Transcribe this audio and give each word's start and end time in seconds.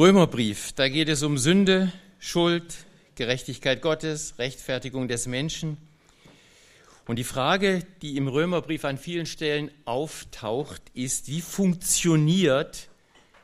Römerbrief, 0.00 0.72
da 0.72 0.88
geht 0.88 1.10
es 1.10 1.22
um 1.22 1.36
Sünde, 1.36 1.92
Schuld, 2.18 2.86
Gerechtigkeit 3.16 3.82
Gottes, 3.82 4.38
Rechtfertigung 4.38 5.08
des 5.08 5.26
Menschen. 5.26 5.76
Und 7.06 7.16
die 7.16 7.24
Frage, 7.24 7.84
die 8.00 8.16
im 8.16 8.26
Römerbrief 8.26 8.86
an 8.86 8.96
vielen 8.96 9.26
Stellen 9.26 9.70
auftaucht, 9.84 10.80
ist, 10.94 11.28
wie 11.28 11.42
funktioniert 11.42 12.88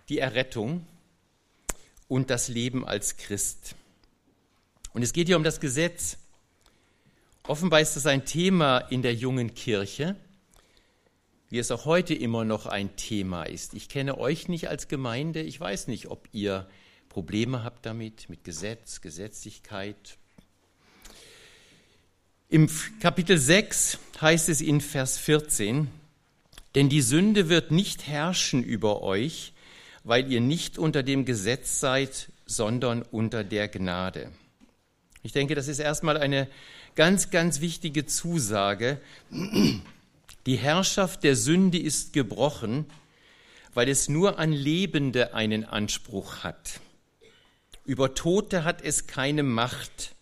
die 0.08 0.18
Errettung 0.18 0.86
und 2.08 2.30
das 2.30 2.48
Leben 2.48 2.86
als 2.86 3.18
Christ? 3.18 3.74
Und 4.94 5.02
es 5.02 5.12
geht 5.12 5.26
hier 5.26 5.36
um 5.36 5.44
das 5.44 5.60
Gesetz. 5.60 6.16
Offenbar 7.42 7.82
ist 7.82 7.96
das 7.96 8.06
ein 8.06 8.24
Thema 8.24 8.78
in 8.78 9.02
der 9.02 9.12
jungen 9.12 9.54
Kirche, 9.54 10.16
wie 11.48 11.58
es 11.58 11.70
auch 11.70 11.84
heute 11.84 12.14
immer 12.14 12.44
noch 12.44 12.66
ein 12.66 12.96
Thema 12.96 13.44
ist. 13.44 13.74
Ich 13.74 13.88
kenne 13.88 14.18
euch 14.18 14.48
nicht 14.48 14.68
als 14.68 14.88
Gemeinde, 14.88 15.42
ich 15.42 15.58
weiß 15.60 15.88
nicht, 15.88 16.08
ob 16.08 16.28
ihr 16.32 16.66
Probleme 17.08 17.62
habt 17.62 17.86
damit, 17.86 18.28
mit 18.28 18.44
Gesetz, 18.44 19.00
Gesetzlichkeit. 19.00 20.18
Im 22.48 22.68
Kapitel 23.00 23.38
6 23.38 23.98
heißt 24.20 24.48
es 24.48 24.60
in 24.60 24.80
Vers 24.80 25.18
14, 25.18 25.88
denn 26.74 26.88
die 26.88 27.00
Sünde 27.00 27.48
wird 27.48 27.70
nicht 27.70 28.06
herrschen 28.06 28.62
über 28.62 29.02
euch, 29.02 29.52
weil 30.04 30.30
ihr 30.30 30.40
nicht 30.40 30.78
unter 30.78 31.02
dem 31.02 31.24
Gesetz 31.24 31.80
seid, 31.80 32.30
sondern 32.44 33.02
unter 33.02 33.44
der 33.44 33.68
Gnade. 33.68 34.30
Ich 35.22 35.32
denke, 35.32 35.54
das 35.54 35.66
ist 35.66 35.80
erstmal 35.80 36.16
eine 36.16 36.48
ganz, 36.94 37.30
ganz 37.30 37.60
wichtige 37.60 38.06
Zusage. 38.06 39.00
Die 40.46 40.56
Herrschaft 40.56 41.24
der 41.24 41.34
Sünde 41.34 41.78
ist 41.78 42.12
gebrochen, 42.12 42.86
weil 43.74 43.88
es 43.88 44.08
nur 44.08 44.38
an 44.38 44.52
Lebende 44.52 45.34
einen 45.34 45.64
Anspruch 45.64 46.44
hat. 46.44 46.80
Über 47.84 48.14
Tote 48.14 48.64
hat 48.64 48.80
es 48.80 49.08
keine 49.08 49.42
Macht. 49.42 50.14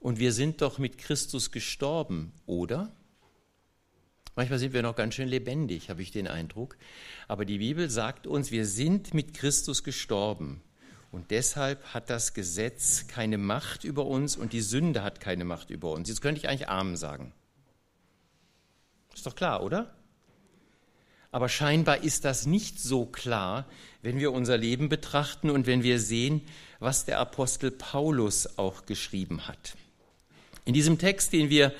Und 0.00 0.20
wir 0.20 0.32
sind 0.32 0.62
doch 0.62 0.78
mit 0.78 0.98
Christus 0.98 1.50
gestorben, 1.50 2.32
oder? 2.46 2.92
Manchmal 4.36 4.60
sind 4.60 4.72
wir 4.72 4.82
noch 4.82 4.94
ganz 4.94 5.16
schön 5.16 5.26
lebendig, 5.26 5.90
habe 5.90 6.00
ich 6.00 6.12
den 6.12 6.28
Eindruck. 6.28 6.76
Aber 7.26 7.44
die 7.44 7.58
Bibel 7.58 7.90
sagt 7.90 8.28
uns, 8.28 8.52
wir 8.52 8.66
sind 8.66 9.14
mit 9.14 9.34
Christus 9.34 9.82
gestorben. 9.82 10.62
Und 11.10 11.32
deshalb 11.32 11.82
hat 11.92 12.08
das 12.08 12.34
Gesetz 12.34 13.08
keine 13.08 13.36
Macht 13.36 13.82
über 13.82 14.06
uns 14.06 14.36
und 14.36 14.52
die 14.52 14.60
Sünde 14.60 15.02
hat 15.02 15.18
keine 15.18 15.44
Macht 15.44 15.70
über 15.70 15.90
uns. 15.90 16.08
Jetzt 16.08 16.22
könnte 16.22 16.38
ich 16.38 16.48
eigentlich 16.48 16.68
Amen 16.68 16.96
sagen. 16.96 17.32
Ist 19.18 19.26
doch 19.26 19.34
klar, 19.34 19.64
oder? 19.64 19.92
Aber 21.32 21.48
scheinbar 21.48 22.04
ist 22.04 22.24
das 22.24 22.46
nicht 22.46 22.78
so 22.78 23.04
klar, 23.04 23.66
wenn 24.00 24.20
wir 24.20 24.30
unser 24.32 24.56
Leben 24.56 24.88
betrachten 24.88 25.50
und 25.50 25.66
wenn 25.66 25.82
wir 25.82 25.98
sehen, 25.98 26.40
was 26.78 27.04
der 27.04 27.18
Apostel 27.18 27.72
Paulus 27.72 28.58
auch 28.60 28.86
geschrieben 28.86 29.48
hat. 29.48 29.76
In 30.64 30.72
diesem 30.72 30.98
Text, 30.98 31.32
den 31.32 31.50
wir 31.50 31.74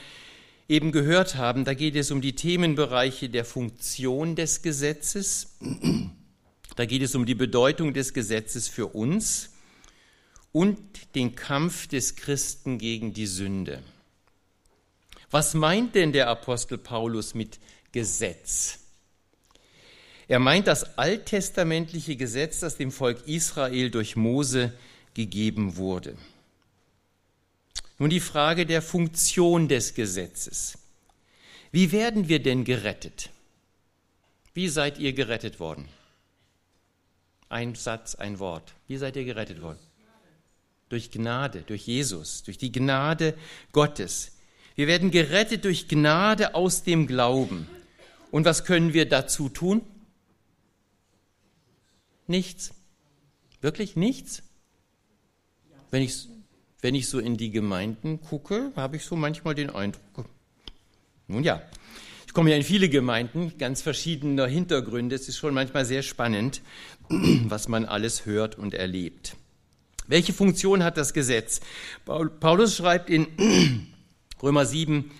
eben 0.69 0.91
gehört 0.91 1.37
haben, 1.37 1.65
da 1.65 1.75
geht 1.75 1.95
es 1.95 2.11
um 2.11 2.21
die 2.21 2.35
Themenbereiche 2.35 3.29
der 3.29 3.45
Funktion 3.45 4.35
des 4.35 4.63
Gesetzes, 4.63 5.59
da 6.75 6.87
geht 6.87 7.03
es 7.03 7.15
um 7.15 7.25
die 7.25 7.37
Bedeutung 7.37 7.95
des 7.95 8.15
Gesetzes 8.15 8.67
für 8.67 8.89
uns 8.89 9.51
und 10.51 11.15
den 11.15 11.37
Kampf 11.37 11.87
des 11.87 12.17
Christen 12.17 12.79
gegen 12.79 13.13
die 13.13 13.29
Sünde. 13.29 13.81
Was 15.31 15.55
meint 15.55 15.95
denn 15.95 16.13
der 16.13 16.29
Apostel 16.29 16.79
Paulus 16.79 17.35
mit 17.35 17.59
Gesetz? 17.93 18.79
Er 20.27 20.39
meint 20.39 20.67
das 20.67 20.99
alttestamentliche 20.99 22.17
Gesetz, 22.17 22.61
das 22.61 22.77
dem 22.77 22.93
Volk 22.93 23.27
Israel 23.27 23.91
durch 23.91 24.17
Mose 24.17 24.73
gegeben 25.15 25.77
wurde. 25.77 26.17
Nun 27.99 28.11
die 28.11 28.21
Frage 28.21 28.67
der 28.67 28.83
Funktion 28.83 29.69
des 29.69 29.95
Gesetzes. 29.95 30.79
Wie 31.73 31.93
werden 31.93 32.29
wir 32.29 32.43
denn 32.43 32.65
gerettet? 32.65 33.31
Wie 34.55 34.69
seid 34.69 34.99
ihr 34.99 35.13
gerettet 35.13 35.61
worden? 35.61 35.89
Ein 37.49 37.75
Satz, 37.75 38.15
ein 38.15 38.39
Wort. 38.39 38.75
Wie 38.87 38.97
seid 38.99 39.17
ihr 39.17 39.25
gerettet 39.25 39.63
worden? 39.63 39.79
Durch 40.89 41.11
Gnade, 41.11 41.63
durch 41.63 41.87
Jesus, 41.87 42.43
durch 42.43 42.59
die 42.59 42.73
Gnade 42.73 43.37
Gottes. 43.73 44.38
Wir 44.79 44.87
werden 44.87 45.11
gerettet 45.11 45.65
durch 45.65 45.89
Gnade 45.89 46.55
aus 46.55 46.85
dem 46.85 47.09
Glauben. 47.09 47.67
Und 48.31 48.45
was 48.45 48.65
können 48.65 48.93
wir 48.93 49.09
dazu 49.09 49.49
tun? 49.49 49.83
Nichts. 52.29 52.73
Wirklich 53.61 53.97
nichts? 53.97 54.45
Wenn 55.91 56.03
ich, 56.03 56.29
wenn 56.81 56.95
ich 56.95 57.09
so 57.09 57.19
in 57.19 57.37
die 57.37 57.51
Gemeinden 57.51 58.21
gucke, 58.21 58.71
habe 58.77 58.95
ich 58.95 59.05
so 59.05 59.17
manchmal 59.17 59.57
den 59.57 59.71
Eindruck. 59.71 60.27
Nun 61.27 61.43
ja, 61.43 61.61
ich 62.29 62.33
komme 62.33 62.51
ja 62.51 62.57
in 62.57 62.63
viele 62.63 62.89
Gemeinden, 62.89 63.59
ganz 63.59 63.83
verschiedener 63.83 64.47
Hintergründe. 64.47 65.17
Es 65.17 65.29
ist 65.29 65.39
schon 65.39 65.55
manchmal 65.55 65.87
sehr 65.87 66.05
spannend, 66.05 66.63
was 67.09 67.67
man 67.67 67.85
alles 67.85 68.27
hört 68.27 68.57
und 68.57 68.75
erlebt. 68.75 69.35
Welche 70.07 70.33
Funktion 70.33 70.85
hat 70.85 70.97
das 70.97 71.15
Gesetz? 71.15 71.63
Paulus 72.05 72.77
schreibt 72.77 73.11
in 73.11 73.27
Römer 74.43 74.67
7, 74.67 75.11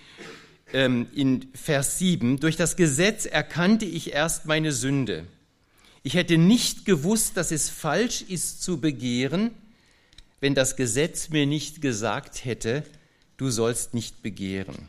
ähm, 0.73 1.07
in 1.13 1.47
Vers 1.53 1.99
7, 1.99 2.39
durch 2.39 2.55
das 2.55 2.75
Gesetz 2.75 3.25
erkannte 3.25 3.85
ich 3.85 4.13
erst 4.13 4.45
meine 4.45 4.71
Sünde 4.71 5.25
ich 6.03 6.13
hätte 6.13 6.37
nicht 6.37 6.85
gewusst, 6.85 7.35
dass 7.37 7.51
es 7.51 7.69
falsch 7.69 8.21
ist 8.21 8.63
zu 8.63 8.79
begehren, 8.79 9.51
wenn 10.39 10.55
das 10.55 10.75
Gesetz 10.75 11.29
mir 11.29 11.45
nicht 11.45 11.81
gesagt 11.81 12.45
hätte, 12.45 12.83
du 13.37 13.49
sollst 13.49 13.93
nicht 13.93 14.21
begehren. 14.21 14.87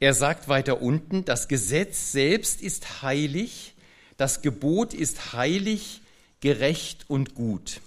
Er 0.00 0.14
sagt 0.14 0.48
weiter 0.48 0.82
unten, 0.82 1.24
das 1.24 1.48
Gesetz 1.48 2.12
selbst 2.12 2.60
ist 2.60 3.02
heilig, 3.02 3.74
das 4.16 4.42
Gebot 4.42 4.94
ist 4.94 5.32
heilig, 5.32 6.02
gerecht 6.40 7.06
und 7.08 7.34
gut. 7.34 7.80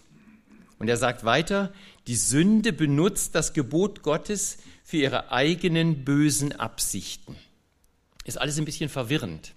Und 0.79 0.89
er 0.89 0.97
sagt 0.97 1.23
weiter, 1.23 1.71
die 2.07 2.15
Sünde 2.15 2.73
benutzt 2.73 3.35
das 3.35 3.53
Gebot 3.53 4.01
Gottes 4.03 4.57
für 4.83 4.97
ihre 4.97 5.31
eigenen 5.31 6.03
bösen 6.03 6.51
Absichten. 6.53 7.35
Ist 8.25 8.39
alles 8.39 8.57
ein 8.57 8.65
bisschen 8.65 8.89
verwirrend. 8.89 9.53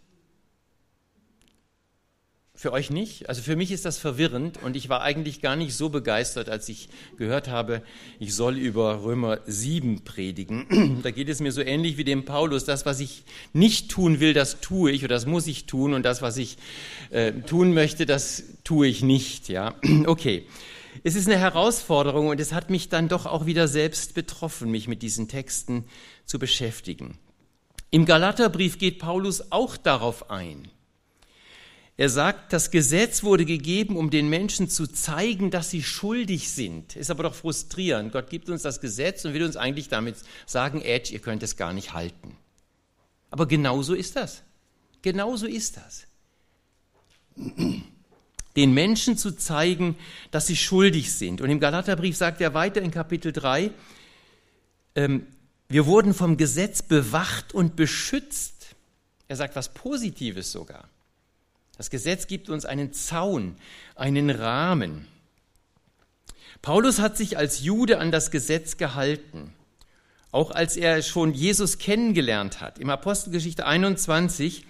Für 2.56 2.72
euch 2.72 2.88
nicht? 2.88 3.28
Also 3.28 3.43
für 3.43 3.56
mich 3.56 3.72
ist 3.72 3.84
das 3.84 3.99
verwirrend 3.99 4.62
und 4.62 4.77
ich 4.77 4.88
war 4.88 5.03
eigentlich 5.03 5.43
gar 5.43 5.56
nicht 5.56 5.75
so 5.75 5.88
begeistert, 5.88 6.49
als 6.49 6.69
ich 6.69 6.88
gehört 7.16 7.49
habe, 7.49 7.82
ich 8.21 8.32
soll 8.32 8.56
über 8.56 9.03
Römer 9.03 9.41
7 9.44 10.05
predigen. 10.05 11.00
Da 11.03 11.11
geht 11.11 11.28
es 11.28 11.41
mir 11.41 11.50
so 11.50 11.61
ähnlich 11.61 11.97
wie 11.97 12.05
dem 12.05 12.25
Paulus. 12.25 12.65
Das, 12.65 12.87
was 12.87 13.00
ich 13.00 13.25
nicht 13.53 13.91
tun 13.91 14.21
will, 14.21 14.34
das 14.34 14.61
tue 14.61 14.93
ich 14.93 15.03
oder 15.03 15.16
das 15.16 15.26
muss 15.26 15.47
ich 15.49 15.66
tun 15.66 15.94
und 15.94 16.05
das, 16.05 16.22
was 16.22 16.37
ich 16.37 16.56
äh, 17.11 17.32
tun 17.32 17.75
möchte, 17.75 18.06
das 18.06 18.44
tue 18.62 18.87
ich 18.87 19.03
nicht. 19.03 19.49
Ja, 19.49 19.75
okay. 20.06 20.47
Es 21.06 21.16
ist 21.16 21.28
eine 21.28 21.38
Herausforderung 21.38 22.28
und 22.28 22.41
es 22.41 22.54
hat 22.54 22.70
mich 22.70 22.88
dann 22.88 23.09
doch 23.09 23.26
auch 23.26 23.44
wieder 23.44 23.69
selbst 23.69 24.15
betroffen, 24.15 24.70
mich 24.70 24.88
mit 24.88 25.03
diesen 25.03 25.28
Texten 25.28 25.84
zu 26.25 26.38
beschäftigen. 26.38 27.19
Im 27.91 28.06
Galaterbrief 28.06 28.78
geht 28.78 29.00
Paulus 29.00 29.53
auch 29.53 29.76
darauf 29.76 30.31
ein. 30.31 30.66
Er 31.98 32.09
sagt, 32.09 32.54
das 32.54 32.70
Gesetz 32.70 33.22
wurde 33.22 33.44
gegeben, 33.44 33.98
um 33.98 34.09
den 34.09 34.31
Menschen 34.31 34.70
zu 34.70 34.87
zeigen, 34.87 35.50
dass 35.50 35.69
sie 35.69 35.82
schuldig 35.82 36.50
sind. 36.50 36.97
Ist 36.97 37.10
aber 37.10 37.25
doch 37.25 37.34
frustrierend. 37.34 38.10
Gott 38.10 38.31
gibt 38.31 38.48
uns 38.48 38.62
das 38.62 38.81
Gesetz 38.81 39.26
und 39.26 39.34
will 39.34 39.44
uns 39.44 39.56
eigentlich 39.59 39.88
damit 39.88 40.16
sagen, 40.47 40.81
Edge, 40.81 41.12
ihr 41.12 41.20
könnt 41.20 41.43
es 41.43 41.56
gar 41.56 41.75
nicht 41.75 41.93
halten. 41.93 42.34
Aber 43.31 43.47
genauso 43.47 43.93
ist 43.93 44.16
das. 44.16 44.43
Genauso 45.03 45.47
ist 45.47 45.76
das. 45.76 46.06
Den 48.56 48.73
Menschen 48.73 49.17
zu 49.17 49.32
zeigen, 49.32 49.96
dass 50.31 50.46
sie 50.46 50.56
schuldig 50.56 51.12
sind. 51.12 51.40
Und 51.40 51.50
im 51.50 51.61
Galaterbrief 51.61 52.17
sagt 52.17 52.40
er 52.40 52.55
weiter 52.55 52.81
in 52.82 52.90
Kapitel 52.90 53.32
3, 53.32 53.70
ähm, 54.94 55.26
wir 55.69 55.87
wurden 55.87 56.14
vom 56.14 56.37
Gesetz 56.37 56.82
bewacht 56.82 57.52
und 57.52 57.76
beschützt. 57.76 58.76
Er 59.26 59.37
sagt 59.37 59.56
was 59.56 59.75
Positives 59.75 60.52
sogar. 60.52 60.88
Das 61.76 61.90
Gesetz 61.90 62.26
gibt 62.26 62.49
uns 62.49 62.64
einen 62.64 62.93
Zaun, 62.93 63.56
einen 63.96 64.31
Rahmen. 64.31 65.08
Paulus 66.62 67.00
hat 67.00 67.17
sich 67.17 67.37
als 67.37 67.62
Jude 67.62 67.99
an 67.99 68.12
das 68.12 68.31
Gesetz 68.31 68.76
gehalten, 68.76 69.52
auch 70.31 70.50
als 70.50 70.76
er 70.76 71.02
schon 71.02 71.34
Jesus 71.34 71.78
kennengelernt 71.78 72.61
hat. 72.61 72.78
Im 72.78 72.90
Apostelgeschichte 72.90 73.67
21 73.67 74.64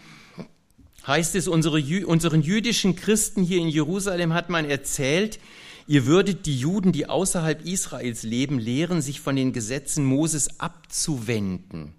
heißt 1.07 1.35
es, 1.35 1.49
unsere, 1.49 2.07
unseren 2.07 2.43
jüdischen 2.43 2.97
Christen 2.97 3.43
hier 3.43 3.59
in 3.61 3.69
Jerusalem 3.69 4.33
hat 4.33 4.51
man 4.51 4.65
erzählt, 4.65 5.39
ihr 5.87 6.07
würdet 6.07 6.47
die 6.47 6.59
Juden, 6.59 6.93
die 6.93 7.07
außerhalb 7.09 7.65
Israels 7.65 8.23
leben, 8.23 8.59
lehren, 8.59 9.03
sich 9.03 9.21
von 9.21 9.37
den 9.37 9.53
Gesetzen 9.53 10.05
Moses 10.05 10.61
abzuwenden. 10.61 11.95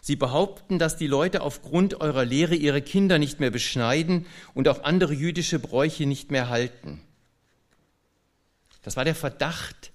Sie 0.00 0.14
behaupten, 0.14 0.78
dass 0.78 0.96
die 0.96 1.08
Leute 1.08 1.42
aufgrund 1.42 2.00
eurer 2.00 2.24
Lehre 2.24 2.54
ihre 2.54 2.80
Kinder 2.80 3.18
nicht 3.18 3.40
mehr 3.40 3.50
beschneiden 3.50 4.26
und 4.54 4.68
auch 4.68 4.84
andere 4.84 5.12
jüdische 5.12 5.58
Bräuche 5.58 6.06
nicht 6.06 6.30
mehr 6.30 6.48
halten. 6.48 7.00
Das 8.82 8.96
war 8.96 9.04
der 9.04 9.16
Verdacht, 9.16 9.90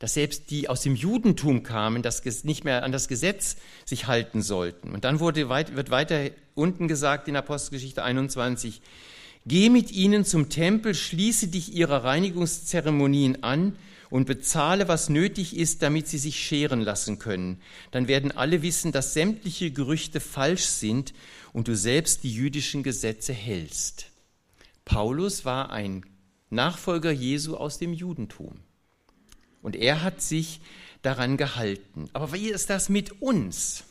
dass 0.00 0.14
selbst 0.14 0.50
die 0.50 0.68
aus 0.68 0.80
dem 0.80 0.96
Judentum 0.96 1.62
kamen, 1.62 2.02
das 2.02 2.24
nicht 2.42 2.64
mehr 2.64 2.82
an 2.82 2.90
das 2.90 3.06
Gesetz 3.06 3.56
sich 3.84 4.08
halten 4.08 4.42
sollten. 4.42 4.92
Und 4.92 5.04
dann 5.04 5.20
wurde, 5.20 5.48
wird 5.48 5.90
weiter 5.90 6.30
unten 6.54 6.88
gesagt 6.88 7.28
in 7.28 7.36
Apostelgeschichte 7.36 8.02
21, 8.02 8.80
Geh 9.46 9.70
mit 9.70 9.90
ihnen 9.92 10.24
zum 10.24 10.48
Tempel, 10.48 10.94
schließe 10.94 11.48
dich 11.48 11.74
ihrer 11.74 12.04
Reinigungszeremonien 12.04 13.42
an 13.42 13.76
und 14.10 14.26
bezahle, 14.26 14.88
was 14.88 15.08
nötig 15.08 15.56
ist, 15.56 15.82
damit 15.82 16.08
sie 16.08 16.18
sich 16.18 16.38
scheren 16.38 16.80
lassen 16.80 17.18
können. 17.18 17.60
Dann 17.90 18.08
werden 18.08 18.32
alle 18.32 18.62
wissen, 18.62 18.92
dass 18.92 19.14
sämtliche 19.14 19.70
Gerüchte 19.70 20.20
falsch 20.20 20.64
sind 20.64 21.14
und 21.52 21.68
du 21.68 21.76
selbst 21.76 22.22
die 22.24 22.32
jüdischen 22.32 22.82
Gesetze 22.82 23.32
hältst. 23.32 24.06
Paulus 24.84 25.44
war 25.44 25.70
ein 25.70 26.04
Nachfolger 26.50 27.10
Jesu 27.10 27.56
aus 27.56 27.78
dem 27.78 27.92
Judentum. 27.92 28.60
Und 29.62 29.76
er 29.76 30.02
hat 30.02 30.22
sich 30.22 30.60
daran 31.02 31.36
gehalten. 31.36 32.08
Aber 32.12 32.32
wie 32.32 32.48
ist 32.50 32.70
das 32.70 32.88
mit 32.88 33.22
uns? 33.22 33.84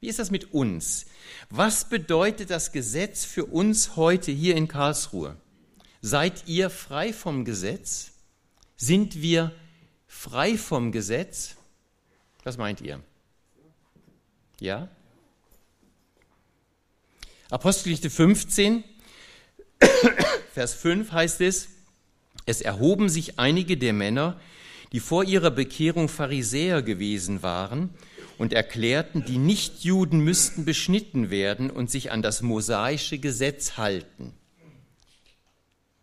Wie 0.00 0.08
ist 0.08 0.18
das 0.18 0.30
mit 0.30 0.52
uns? 0.52 1.06
Was 1.50 1.88
bedeutet 1.88 2.50
das 2.50 2.72
Gesetz 2.72 3.24
für 3.24 3.44
uns 3.44 3.96
heute 3.96 4.30
hier 4.30 4.56
in 4.56 4.68
Karlsruhe? 4.68 5.36
Seid 6.00 6.46
ihr 6.46 6.70
frei 6.70 7.12
vom 7.12 7.44
Gesetz? 7.44 8.12
Sind 8.76 9.20
wir 9.20 9.52
frei 10.06 10.56
vom 10.56 10.92
Gesetz? 10.92 11.56
Was 12.44 12.56
meint 12.56 12.80
ihr? 12.80 13.02
Ja? 14.60 14.88
Apostelgeschichte 17.50 18.10
15, 18.10 18.84
Vers 20.52 20.74
5 20.74 21.12
heißt 21.12 21.40
es, 21.40 21.68
es 22.46 22.60
erhoben 22.60 23.08
sich 23.08 23.38
einige 23.38 23.76
der 23.76 23.92
Männer, 23.92 24.40
die 24.92 25.00
vor 25.00 25.24
ihrer 25.24 25.50
Bekehrung 25.50 26.08
Pharisäer 26.08 26.82
gewesen 26.82 27.42
waren 27.42 27.90
und 28.38 28.52
erklärten, 28.52 29.24
die 29.24 29.38
Nichtjuden 29.38 30.20
müssten 30.20 30.64
beschnitten 30.64 31.30
werden 31.30 31.70
und 31.70 31.90
sich 31.90 32.10
an 32.12 32.22
das 32.22 32.42
mosaische 32.42 33.18
Gesetz 33.18 33.76
halten. 33.76 34.32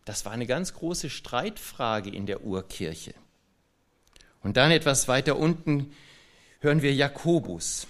Das 0.03 0.25
war 0.25 0.31
eine 0.31 0.45
ganz 0.45 0.73
große 0.73 1.09
Streitfrage 1.09 2.11
in 2.11 2.27
der 2.27 2.43
Urkirche. 2.43 3.15
Und 4.43 4.57
dann 4.57 4.69
etwas 4.69 5.07
weiter 5.07 5.37
unten 5.37 5.91
hören 6.59 6.83
wir 6.83 6.93
Jakobus. 6.93 7.87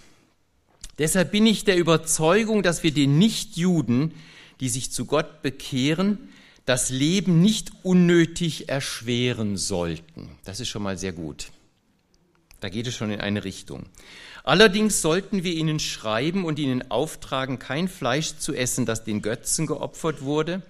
Deshalb 0.98 1.32
bin 1.32 1.46
ich 1.46 1.66
der 1.66 1.76
Überzeugung, 1.76 2.64
dass 2.64 2.84
wir 2.84 2.94
den 2.94 3.18
Nichtjuden, 3.20 4.14
die 4.62 4.70
sich 4.70 4.92
zu 4.92 5.06
Gott 5.06 5.42
bekehren, 5.42 6.30
das 6.66 6.90
Leben 6.90 7.42
nicht 7.42 7.72
unnötig 7.84 8.70
erschweren 8.70 9.56
sollten. 9.56 10.38
Das 10.46 10.60
ist 10.60 10.70
schon 10.70 10.84
mal 10.84 10.98
sehr 10.98 11.14
gut. 11.14 11.52
Da 12.60 12.70
geht 12.70 12.88
es 12.88 12.96
schon 12.96 13.12
in 13.12 13.22
eine 13.22 13.44
Richtung. 13.44 13.86
Allerdings 14.44 15.02
sollten 15.02 15.44
wir 15.44 15.54
ihnen 15.54 15.80
schreiben 15.80 16.46
und 16.46 16.60
ihnen 16.60 16.90
auftragen, 16.90 17.60
kein 17.60 17.88
Fleisch 17.88 18.38
zu 18.38 18.54
essen, 18.54 18.86
das 18.86 19.04
den 19.04 19.22
Götzen 19.22 19.68
geopfert 19.68 20.22
wurde, 20.22 20.64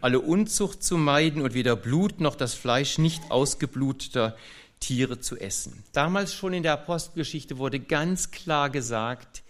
alle 0.00 0.20
Unzucht 0.20 0.82
zu 0.82 0.96
meiden 0.96 1.42
und 1.42 1.54
weder 1.54 1.76
Blut 1.76 2.20
noch 2.20 2.36
das 2.36 2.54
Fleisch 2.54 2.98
nicht 2.98 3.30
ausgebluteter 3.30 4.36
Tiere 4.80 5.20
zu 5.20 5.38
essen. 5.38 5.82
Damals 5.92 6.34
schon 6.34 6.52
in 6.52 6.62
der 6.62 6.74
Apostelgeschichte 6.74 7.58
wurde 7.58 7.80
ganz 7.80 8.30
klar 8.30 8.68
gesagt, 8.68 9.42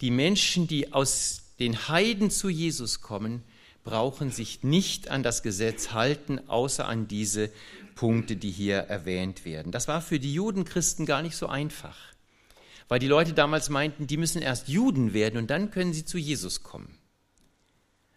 die 0.00 0.12
Menschen, 0.12 0.68
die 0.68 0.92
aus 0.92 1.42
den 1.58 1.88
Heiden 1.88 2.30
zu 2.30 2.48
Jesus 2.48 3.00
kommen, 3.00 3.42
brauchen 3.88 4.30
sich 4.30 4.62
nicht 4.62 5.10
an 5.10 5.22
das 5.22 5.42
Gesetz 5.42 5.92
halten, 5.92 6.46
außer 6.46 6.86
an 6.86 7.08
diese 7.08 7.50
Punkte, 7.94 8.36
die 8.36 8.50
hier 8.50 8.76
erwähnt 8.76 9.46
werden. 9.46 9.72
Das 9.72 9.88
war 9.88 10.02
für 10.02 10.20
die 10.20 10.34
Judenchristen 10.34 11.06
gar 11.06 11.22
nicht 11.22 11.36
so 11.36 11.46
einfach, 11.46 11.96
weil 12.88 12.98
die 12.98 13.06
Leute 13.06 13.32
damals 13.32 13.70
meinten, 13.70 14.06
die 14.06 14.18
müssen 14.18 14.42
erst 14.42 14.68
Juden 14.68 15.14
werden 15.14 15.38
und 15.38 15.48
dann 15.48 15.70
können 15.70 15.94
sie 15.94 16.04
zu 16.04 16.18
Jesus 16.18 16.62
kommen. 16.62 16.98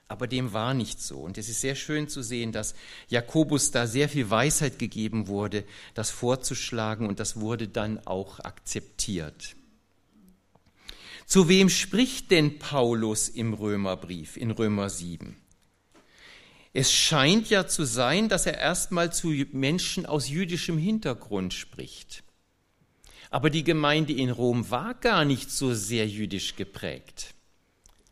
Aber 0.09 0.27
dem 0.27 0.51
war 0.51 0.73
nicht 0.73 1.01
so. 1.01 1.19
Und 1.19 1.38
es 1.38 1.47
ist 1.47 1.62
sehr 1.62 1.75
schön 1.75 2.09
zu 2.09 2.21
sehen, 2.21 2.51
dass 2.51 2.75
Jakobus 3.07 3.71
da 3.71 3.88
sehr 3.88 4.09
viel 4.09 4.29
Weisheit 4.29 4.77
gegeben 4.77 5.29
wurde, 5.29 5.63
das 5.94 6.09
vorzuschlagen 6.09 7.07
und 7.07 7.21
das 7.21 7.39
wurde 7.39 7.69
dann 7.69 8.06
auch 8.06 8.41
akzeptiert. 8.41 9.56
Zu 11.25 11.47
wem 11.47 11.69
spricht 11.69 12.29
denn 12.29 12.59
Paulus 12.59 13.29
im 13.29 13.53
Römerbrief, 13.53 14.35
in 14.35 14.51
Römer 14.51 14.89
7? 14.89 15.38
Es 16.73 16.94
scheint 16.94 17.50
ja 17.50 17.68
zu 17.68 17.85
sein, 17.85 18.29
dass 18.29 18.45
er 18.45 18.57
erstmal 18.57 19.12
zu 19.12 19.29
Menschen 19.51 20.06
aus 20.06 20.29
jüdischem 20.29 20.77
Hintergrund 20.77 21.53
spricht. 21.53 22.23
Aber 23.29 23.50
die 23.50 23.63
Gemeinde 23.63 24.13
in 24.13 24.29
Rom 24.29 24.69
war 24.69 24.94
gar 24.94 25.25
nicht 25.25 25.51
so 25.51 25.73
sehr 25.73 26.07
jüdisch 26.07 26.56
geprägt. 26.56 27.33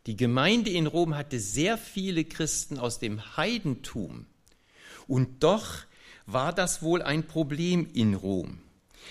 Die 0.06 0.15
Gemeinde 0.15 0.71
in 0.71 0.88
Rom 0.88 1.15
hatte 1.15 1.39
sehr 1.39 1.77
viele 1.77 2.25
Christen 2.25 2.79
aus 2.79 3.00
dem 3.00 3.38
Heidentum. 3.38 4.25
Und 5.07 5.44
doch 5.44 5.85
war 6.25 6.53
das 6.53 6.81
wohl 6.81 7.01
ein 7.01 7.27
Problem 7.27 7.88
in 7.94 8.13
Rom. 8.13 8.59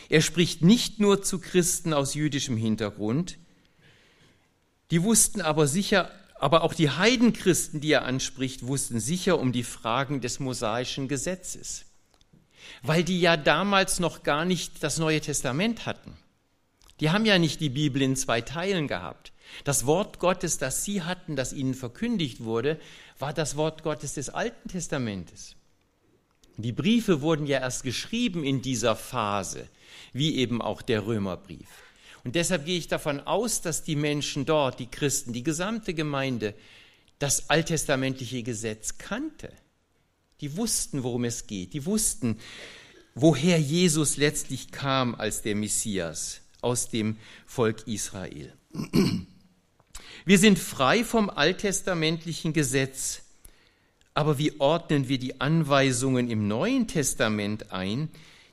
Er 0.08 0.22
spricht 0.22 0.62
nicht 0.62 1.00
nur 1.00 1.22
zu 1.22 1.38
Christen 1.40 1.92
aus 1.92 2.14
jüdischem 2.14 2.56
Hintergrund, 2.56 3.38
die 4.90 5.02
wussten 5.02 5.40
aber 5.40 5.66
sicher, 5.66 6.10
aber 6.38 6.62
auch 6.62 6.74
die 6.74 6.90
Heidenchristen, 6.90 7.80
die 7.80 7.92
er 7.92 8.04
anspricht, 8.04 8.66
wussten 8.66 9.00
sicher 9.00 9.38
um 9.38 9.52
die 9.52 9.64
Fragen 9.64 10.20
des 10.20 10.40
mosaischen 10.40 11.08
Gesetzes, 11.08 11.84
weil 12.82 13.04
die 13.04 13.20
ja 13.20 13.36
damals 13.36 13.98
noch 13.98 14.22
gar 14.22 14.44
nicht 14.44 14.82
das 14.82 14.98
Neue 14.98 15.20
Testament 15.20 15.86
hatten. 15.86 16.16
Die 17.00 17.10
haben 17.10 17.26
ja 17.26 17.38
nicht 17.38 17.60
die 17.60 17.70
Bibel 17.70 18.02
in 18.02 18.16
zwei 18.16 18.40
Teilen 18.40 18.88
gehabt. 18.88 19.32
Das 19.64 19.86
Wort 19.86 20.18
Gottes, 20.18 20.58
das 20.58 20.84
sie 20.84 21.02
hatten, 21.02 21.36
das 21.36 21.52
ihnen 21.52 21.74
verkündigt 21.74 22.42
wurde, 22.44 22.78
war 23.18 23.32
das 23.32 23.56
Wort 23.56 23.82
Gottes 23.82 24.14
des 24.14 24.30
Alten 24.30 24.68
Testamentes. 24.68 25.56
Die 26.56 26.72
Briefe 26.72 27.20
wurden 27.22 27.46
ja 27.46 27.60
erst 27.60 27.84
geschrieben 27.84 28.44
in 28.44 28.62
dieser 28.62 28.96
Phase, 28.96 29.68
wie 30.12 30.36
eben 30.36 30.60
auch 30.60 30.82
der 30.82 31.06
Römerbrief. 31.06 31.68
Und 32.24 32.34
deshalb 32.34 32.66
gehe 32.66 32.78
ich 32.78 32.88
davon 32.88 33.20
aus, 33.20 33.60
dass 33.60 33.84
die 33.84 33.96
Menschen 33.96 34.44
dort, 34.44 34.80
die 34.80 34.90
Christen, 34.90 35.32
die 35.32 35.42
gesamte 35.42 35.94
Gemeinde, 35.94 36.54
das 37.18 37.50
alttestamentliche 37.50 38.42
Gesetz 38.42 38.98
kannte. 38.98 39.52
Die 40.40 40.56
wussten, 40.56 41.02
worum 41.02 41.24
es 41.24 41.46
geht. 41.46 41.72
Die 41.74 41.84
wussten, 41.84 42.38
woher 43.14 43.58
Jesus 43.58 44.16
letztlich 44.16 44.70
kam 44.70 45.14
als 45.14 45.42
der 45.42 45.56
Messias 45.56 46.40
aus 46.60 46.88
dem 46.88 47.16
Volk 47.46 47.86
Israel. 47.86 48.52
Wir 50.24 50.38
sind 50.38 50.58
frei 50.58 51.04
vom 51.04 51.30
alttestamentlichen 51.30 52.52
Gesetz, 52.52 53.22
aber 54.14 54.38
wie 54.38 54.60
ordnen 54.60 55.08
wir 55.08 55.18
die 55.18 55.40
Anweisungen 55.40 56.28
im 56.28 56.48
Neuen 56.48 56.86
Testament 56.86 57.72
ein, 57.72 58.08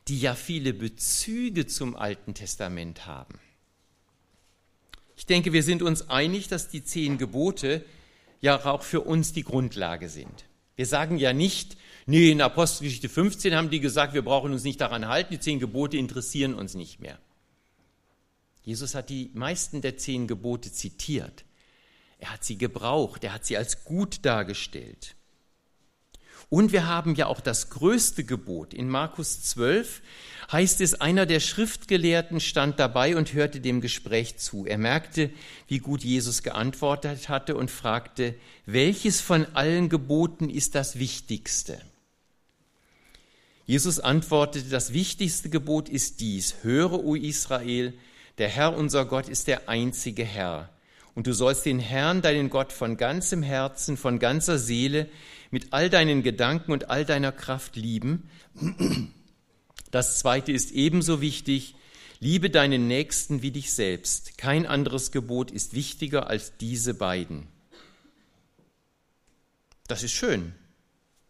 die 0.08 0.20
ja 0.20 0.36
viele 0.36 0.74
Bezüge 0.74 1.66
zum 1.68 1.96
Alten 1.96 2.34
Testament 2.34 3.06
haben? 3.06 3.40
Ich 5.16 5.26
denke, 5.26 5.54
wir 5.54 5.64
sind 5.64 5.82
uns 5.82 6.10
einig, 6.10 6.48
dass 6.48 6.70
die 6.70 6.84
zehn 6.84 7.18
Gebote 7.18 7.84
ja 8.42 8.66
auch 8.66 8.84
für 8.84 9.02
uns 9.02 9.34
die 9.34 9.44
Grundlage 9.44 10.10
sind. 10.10 10.46
Wir 10.76 10.86
sagen 10.86 11.18
ja 11.18 11.32
nicht, 11.34 11.78
nee, 12.06 12.32
in 12.32 12.42
Apostelgeschichte 12.42 13.08
15 13.08 13.56
haben 13.56 13.70
die 13.70 13.80
gesagt, 13.80 14.14
wir 14.14 14.24
brauchen 14.24 14.52
uns 14.52 14.64
nicht 14.64 14.82
daran 14.82 15.08
halten, 15.08 15.34
die 15.34 15.40
zehn 15.40 15.60
Gebote 15.60 15.98
interessieren 15.98 16.54
uns 16.54 16.74
nicht 16.76 17.00
mehr. 17.00 17.18
Jesus 18.64 18.96
hat 18.96 19.10
die 19.10 19.32
meisten 19.34 19.82
der 19.82 19.98
zehn 19.98 20.28
Gebote 20.28 20.72
zitiert. 20.72 21.46
Er 22.18 22.34
hat 22.34 22.44
sie 22.44 22.58
gebraucht, 22.58 23.24
er 23.24 23.34
hat 23.34 23.46
sie 23.46 23.58
als 23.58 23.86
gut 23.86 24.26
dargestellt. 24.26 25.16
Und 26.50 26.72
wir 26.72 26.88
haben 26.88 27.16
ja 27.16 27.28
auch 27.28 27.42
das 27.42 27.70
größte 27.70 28.24
Gebot. 28.24 28.74
In 28.74 28.90
Markus 28.90 29.42
12 29.42 30.02
heißt 30.52 30.82
es, 30.82 31.02
einer 31.02 31.26
der 31.26 31.40
Schriftgelehrten 31.40 32.40
stand 32.40 32.80
dabei 32.80 33.16
und 33.16 33.34
hörte 33.34 33.60
dem 33.60 33.82
Gespräch 33.82 34.38
zu. 34.38 34.66
Er 34.66 34.78
merkte, 34.78 35.32
wie 35.68 35.80
gut 35.80 36.04
Jesus 36.04 36.44
geantwortet 36.44 37.30
hatte 37.30 37.56
und 37.56 37.72
fragte, 37.72 38.36
welches 38.66 39.22
von 39.22 39.46
allen 39.54 39.90
Geboten 39.90 40.50
ist 40.50 40.76
das 40.76 41.00
wichtigste? 41.00 41.80
Jesus 43.66 44.00
antwortete, 44.00 44.70
das 44.70 44.94
wichtigste 44.94 45.50
Gebot 45.50 45.90
ist 45.90 46.20
dies, 46.20 46.58
höre, 46.62 47.04
o 47.04 47.16
Israel, 47.16 47.94
der 48.38 48.50
Herr 48.50 48.78
unser 48.78 49.06
Gott 49.06 49.28
ist 49.28 49.48
der 49.48 49.68
einzige 49.70 50.24
Herr. 50.24 50.70
Und 51.16 51.26
du 51.26 51.34
sollst 51.34 51.66
den 51.66 51.80
Herrn, 51.80 52.22
deinen 52.22 52.50
Gott, 52.50 52.72
von 52.72 52.98
ganzem 52.98 53.42
Herzen, 53.42 53.98
von 53.98 54.20
ganzer 54.20 54.60
Seele, 54.60 55.08
mit 55.52 55.74
all 55.74 55.90
deinen 55.90 56.24
Gedanken 56.24 56.72
und 56.72 56.90
all 56.90 57.06
deiner 57.06 57.32
Kraft 57.32 57.76
lieben. 57.76 58.30
Das 59.92 60.20
zweite 60.20 60.52
ist 60.52 60.72
ebenso 60.72 61.22
wichtig. 61.22 61.76
Liebe 62.20 62.50
deinen 62.50 62.88
Nächsten 62.88 63.42
wie 63.42 63.52
dich 63.52 63.74
selbst. 63.74 64.38
Kein 64.38 64.66
anderes 64.66 65.12
Gebot 65.12 65.52
ist 65.52 65.74
wichtiger 65.74 66.28
als 66.28 66.58
diese 66.58 66.94
beiden. 66.94 67.48
Das 69.88 70.02
ist 70.04 70.14
schön. 70.14 70.54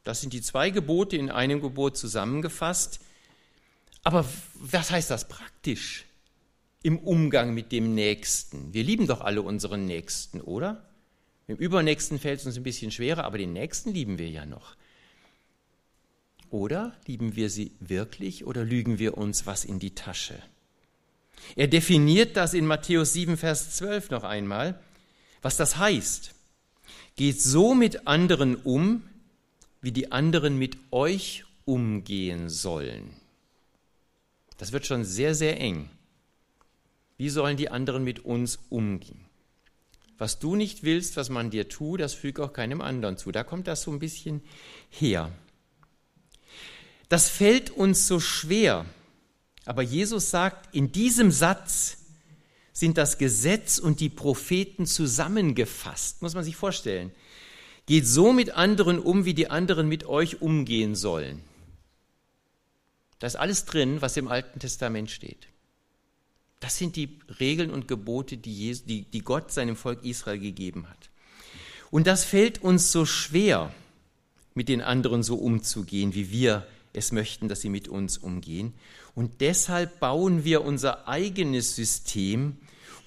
Das 0.03 0.21
sind 0.21 0.33
die 0.33 0.41
zwei 0.41 0.69
Gebote 0.69 1.17
in 1.17 1.29
einem 1.29 1.61
Gebot 1.61 1.97
zusammengefasst. 1.97 2.99
Aber 4.03 4.25
was 4.53 4.91
heißt 4.91 5.09
das 5.09 5.27
praktisch 5.27 6.05
im 6.83 6.99
Umgang 6.99 7.53
mit 7.53 7.71
dem 7.71 7.95
Nächsten? 7.95 8.71
Wir 8.73 8.83
lieben 8.83 9.07
doch 9.07 9.21
alle 9.21 9.41
unseren 9.41 9.85
Nächsten, 9.85 10.41
oder? 10.41 10.87
Im 11.47 11.57
Übernächsten 11.57 12.19
fällt 12.19 12.39
es 12.39 12.45
uns 12.45 12.57
ein 12.57 12.63
bisschen 12.63 12.91
schwerer, 12.91 13.23
aber 13.23 13.37
den 13.37 13.53
Nächsten 13.53 13.93
lieben 13.93 14.17
wir 14.17 14.29
ja 14.29 14.45
noch. 14.45 14.75
Oder 16.49 16.95
lieben 17.05 17.35
wir 17.35 17.49
sie 17.49 17.71
wirklich 17.79 18.45
oder 18.45 18.63
lügen 18.63 18.97
wir 18.97 19.17
uns 19.17 19.45
was 19.45 19.65
in 19.65 19.79
die 19.79 19.93
Tasche? 19.93 20.41
Er 21.55 21.67
definiert 21.67 22.37
das 22.37 22.53
in 22.53 22.65
Matthäus 22.65 23.13
7, 23.13 23.37
Vers 23.37 23.75
12 23.75 24.09
noch 24.09 24.23
einmal, 24.23 24.79
was 25.41 25.57
das 25.57 25.77
heißt. 25.77 26.33
Geht 27.15 27.41
so 27.41 27.75
mit 27.75 28.07
anderen 28.07 28.55
um, 28.55 29.03
wie 29.81 29.91
die 29.91 30.11
anderen 30.11 30.57
mit 30.57 30.77
euch 30.91 31.43
umgehen 31.65 32.49
sollen. 32.49 33.13
Das 34.57 34.71
wird 34.71 34.85
schon 34.85 35.03
sehr, 35.03 35.35
sehr 35.35 35.59
eng. 35.59 35.89
Wie 37.17 37.29
sollen 37.29 37.57
die 37.57 37.69
anderen 37.69 38.03
mit 38.03 38.19
uns 38.25 38.59
umgehen? 38.69 39.24
Was 40.17 40.39
du 40.39 40.55
nicht 40.55 40.83
willst, 40.83 41.17
was 41.17 41.29
man 41.29 41.49
dir 41.49 41.67
tut, 41.67 41.99
das 41.99 42.13
füge 42.13 42.43
auch 42.43 42.53
keinem 42.53 42.81
anderen 42.81 43.17
zu. 43.17 43.31
Da 43.31 43.43
kommt 43.43 43.67
das 43.67 43.81
so 43.81 43.91
ein 43.91 43.99
bisschen 43.99 44.41
her. 44.89 45.31
Das 47.09 47.29
fällt 47.29 47.69
uns 47.69 48.07
so 48.07 48.19
schwer, 48.19 48.85
aber 49.65 49.81
Jesus 49.81 50.29
sagt, 50.29 50.73
in 50.73 50.91
diesem 50.91 51.31
Satz 51.31 51.97
sind 52.71 52.97
das 52.97 53.17
Gesetz 53.17 53.77
und 53.77 53.99
die 53.99 54.09
Propheten 54.09 54.85
zusammengefasst, 54.85 56.21
muss 56.21 56.33
man 56.33 56.43
sich 56.43 56.55
vorstellen. 56.55 57.11
Geht 57.85 58.07
so 58.07 58.33
mit 58.33 58.51
anderen 58.51 58.99
um, 58.99 59.25
wie 59.25 59.33
die 59.33 59.49
anderen 59.49 59.87
mit 59.87 60.05
euch 60.05 60.41
umgehen 60.41 60.95
sollen. 60.95 61.41
Da 63.19 63.27
ist 63.27 63.35
alles 63.35 63.65
drin, 63.65 64.01
was 64.01 64.17
im 64.17 64.27
Alten 64.27 64.59
Testament 64.59 65.09
steht. 65.09 65.47
Das 66.59 66.77
sind 66.77 66.95
die 66.95 67.19
Regeln 67.39 67.69
und 67.69 67.87
Gebote, 67.87 68.37
die, 68.37 68.53
Jesus, 68.53 68.85
die, 68.85 69.03
die 69.03 69.21
Gott 69.21 69.51
seinem 69.51 69.75
Volk 69.75 70.03
Israel 70.03 70.39
gegeben 70.39 70.89
hat. 70.89 71.09
Und 71.91 72.07
das 72.07 72.23
fällt 72.23 72.63
uns 72.63 72.91
so 72.91 73.05
schwer, 73.05 73.73
mit 74.55 74.69
den 74.69 74.81
anderen 74.81 75.21
so 75.21 75.35
umzugehen, 75.35 76.15
wie 76.15 76.31
wir 76.31 76.65
es 76.93 77.11
möchten, 77.11 77.49
dass 77.49 77.61
sie 77.61 77.69
mit 77.69 77.87
uns 77.87 78.17
umgehen. 78.17 78.73
Und 79.13 79.41
deshalb 79.41 79.99
bauen 79.99 80.43
wir 80.45 80.63
unser 80.63 81.07
eigenes 81.07 81.75
System, 81.75 82.57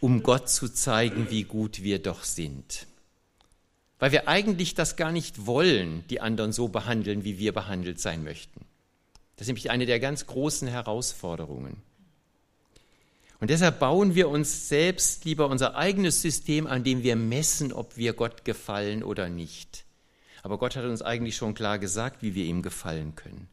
um 0.00 0.22
Gott 0.22 0.48
zu 0.48 0.68
zeigen, 0.68 1.30
wie 1.30 1.44
gut 1.44 1.82
wir 1.82 1.98
doch 1.98 2.22
sind. 2.22 2.86
Weil 3.98 4.12
wir 4.12 4.28
eigentlich 4.28 4.74
das 4.74 4.96
gar 4.96 5.10
nicht 5.10 5.46
wollen, 5.46 6.04
die 6.08 6.20
anderen 6.20 6.52
so 6.52 6.68
behandeln, 6.68 7.24
wie 7.24 7.38
wir 7.38 7.52
behandelt 7.52 7.98
sein 7.98 8.22
möchten. 8.22 8.60
Das 9.36 9.44
ist 9.44 9.48
nämlich 9.48 9.70
eine 9.70 9.86
der 9.86 10.00
ganz 10.00 10.26
großen 10.26 10.68
Herausforderungen. 10.68 11.76
Und 13.40 13.50
deshalb 13.50 13.78
bauen 13.78 14.14
wir 14.14 14.28
uns 14.28 14.68
selbst 14.68 15.24
lieber 15.24 15.48
unser 15.48 15.76
eigenes 15.76 16.22
System, 16.22 16.66
an 16.66 16.82
dem 16.82 17.02
wir 17.02 17.14
messen, 17.14 17.72
ob 17.72 17.96
wir 17.96 18.12
Gott 18.12 18.44
gefallen 18.44 19.04
oder 19.04 19.28
nicht. 19.28 19.84
Aber 20.42 20.58
Gott 20.58 20.76
hat 20.76 20.84
uns 20.84 21.02
eigentlich 21.02 21.36
schon 21.36 21.54
klar 21.54 21.78
gesagt, 21.78 22.22
wie 22.22 22.34
wir 22.34 22.44
ihm 22.44 22.62
gefallen 22.62 23.14
können. 23.14 23.48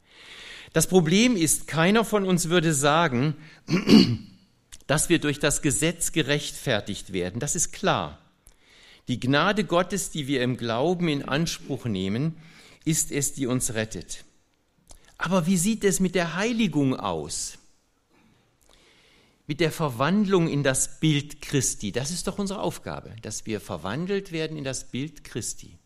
Das 0.73 0.87
Problem 0.87 1.35
ist, 1.35 1.67
keiner 1.67 2.03
von 2.03 2.25
uns 2.25 2.49
würde 2.49 2.73
sagen, 2.73 3.35
dass 4.87 5.09
wir 5.09 5.19
durch 5.19 5.39
das 5.39 5.61
Gesetz 5.61 6.11
gerechtfertigt 6.11 7.13
werden. 7.13 7.39
Das 7.39 7.55
ist 7.55 7.71
klar. 7.71 8.19
Die 9.07 9.19
Gnade 9.19 9.65
Gottes, 9.65 10.09
die 10.09 10.27
wir 10.27 10.41
im 10.41 10.57
Glauben 10.57 11.07
in 11.07 11.23
Anspruch 11.23 11.85
nehmen, 11.85 12.37
ist 12.85 13.11
es, 13.11 13.33
die 13.33 13.45
uns 13.45 13.75
rettet. 13.75 14.25
Aber 15.17 15.45
wie 15.45 15.57
sieht 15.57 15.83
es 15.83 15.99
mit 15.99 16.15
der 16.15 16.35
Heiligung 16.35 16.95
aus? 16.95 17.57
Mit 19.47 19.59
der 19.59 19.71
Verwandlung 19.71 20.47
in 20.47 20.63
das 20.63 20.99
Bild 20.99 21.41
Christi. 21.41 21.91
Das 21.91 22.11
ist 22.11 22.27
doch 22.27 22.39
unsere 22.39 22.61
Aufgabe, 22.61 23.15
dass 23.21 23.45
wir 23.45 23.59
verwandelt 23.59 24.31
werden 24.31 24.57
in 24.57 24.63
das 24.63 24.89
Bild 24.89 25.23
Christi. 25.23 25.77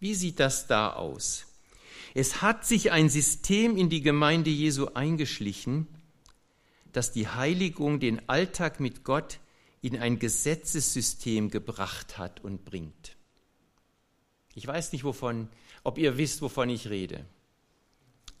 Wie 0.00 0.14
sieht 0.14 0.40
das 0.40 0.66
da 0.66 0.94
aus? 0.94 1.46
Es 2.14 2.42
hat 2.42 2.66
sich 2.66 2.90
ein 2.90 3.08
System 3.08 3.76
in 3.76 3.88
die 3.88 4.02
Gemeinde 4.02 4.50
Jesu 4.50 4.86
eingeschlichen, 4.94 5.86
das 6.92 7.12
die 7.12 7.28
Heiligung, 7.28 8.00
den 8.00 8.28
Alltag 8.28 8.80
mit 8.80 9.04
Gott 9.04 9.38
in 9.82 9.96
ein 9.96 10.18
Gesetzessystem 10.18 11.50
gebracht 11.50 12.18
hat 12.18 12.40
und 12.42 12.64
bringt. 12.64 13.16
Ich 14.54 14.66
weiß 14.66 14.92
nicht, 14.92 15.04
wovon, 15.04 15.48
ob 15.84 15.98
ihr 15.98 16.18
wisst, 16.18 16.42
wovon 16.42 16.68
ich 16.68 16.90
rede. 16.90 17.24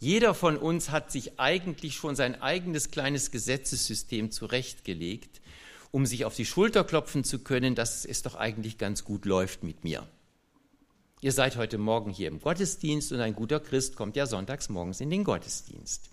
Jeder 0.02 0.32
von 0.32 0.56
uns 0.56 0.90
hat 0.90 1.12
sich 1.12 1.38
eigentlich 1.38 1.94
schon 1.94 2.16
sein 2.16 2.40
eigenes 2.40 2.90
kleines 2.90 3.30
Gesetzessystem 3.30 4.30
zurechtgelegt, 4.30 5.42
um 5.90 6.06
sich 6.06 6.24
auf 6.24 6.34
die 6.34 6.46
Schulter 6.46 6.84
klopfen 6.84 7.22
zu 7.22 7.40
können, 7.40 7.74
dass 7.74 8.06
es 8.06 8.22
doch 8.22 8.34
eigentlich 8.34 8.78
ganz 8.78 9.04
gut 9.04 9.26
läuft 9.26 9.62
mit 9.62 9.84
mir. 9.84 10.08
Ihr 11.20 11.32
seid 11.32 11.56
heute 11.56 11.76
Morgen 11.76 12.10
hier 12.10 12.28
im 12.28 12.40
Gottesdienst 12.40 13.12
und 13.12 13.20
ein 13.20 13.34
guter 13.34 13.60
Christ 13.60 13.94
kommt 13.94 14.16
ja 14.16 14.24
sonntags 14.24 14.70
morgens 14.70 15.02
in 15.02 15.10
den 15.10 15.22
Gottesdienst. 15.22 16.08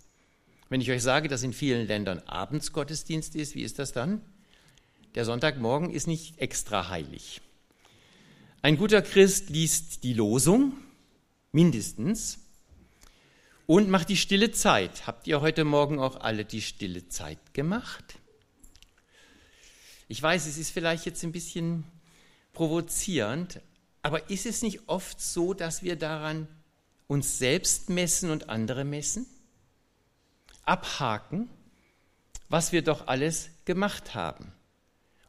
Wenn 0.68 0.82
ich 0.82 0.90
euch 0.90 1.02
sage, 1.02 1.28
dass 1.28 1.42
in 1.42 1.54
vielen 1.54 1.86
Ländern 1.86 2.18
abends 2.26 2.74
Gottesdienst 2.74 3.34
ist, 3.36 3.54
wie 3.54 3.62
ist 3.62 3.78
das 3.78 3.92
dann? 3.92 4.20
Der 5.14 5.24
Sonntagmorgen 5.24 5.88
ist 5.88 6.06
nicht 6.06 6.38
extra 6.38 6.90
heilig. 6.90 7.40
Ein 8.60 8.76
guter 8.76 9.00
Christ 9.00 9.48
liest 9.48 10.04
die 10.04 10.12
Losung, 10.12 10.74
mindestens, 11.52 12.40
und 13.68 13.90
macht 13.90 14.08
die 14.08 14.16
stille 14.16 14.50
Zeit. 14.50 15.06
Habt 15.06 15.26
ihr 15.26 15.42
heute 15.42 15.62
Morgen 15.64 15.98
auch 15.98 16.18
alle 16.20 16.46
die 16.46 16.62
stille 16.62 17.06
Zeit 17.08 17.52
gemacht? 17.52 18.18
Ich 20.08 20.22
weiß, 20.22 20.46
es 20.46 20.56
ist 20.56 20.70
vielleicht 20.70 21.04
jetzt 21.04 21.22
ein 21.22 21.32
bisschen 21.32 21.84
provozierend, 22.54 23.60
aber 24.00 24.30
ist 24.30 24.46
es 24.46 24.62
nicht 24.62 24.88
oft 24.88 25.20
so, 25.20 25.52
dass 25.52 25.82
wir 25.82 25.96
daran 25.96 26.48
uns 27.08 27.36
selbst 27.36 27.90
messen 27.90 28.30
und 28.30 28.48
andere 28.48 28.86
messen? 28.86 29.26
Abhaken, 30.62 31.50
was 32.48 32.72
wir 32.72 32.80
doch 32.80 33.06
alles 33.06 33.50
gemacht 33.66 34.14
haben. 34.14 34.50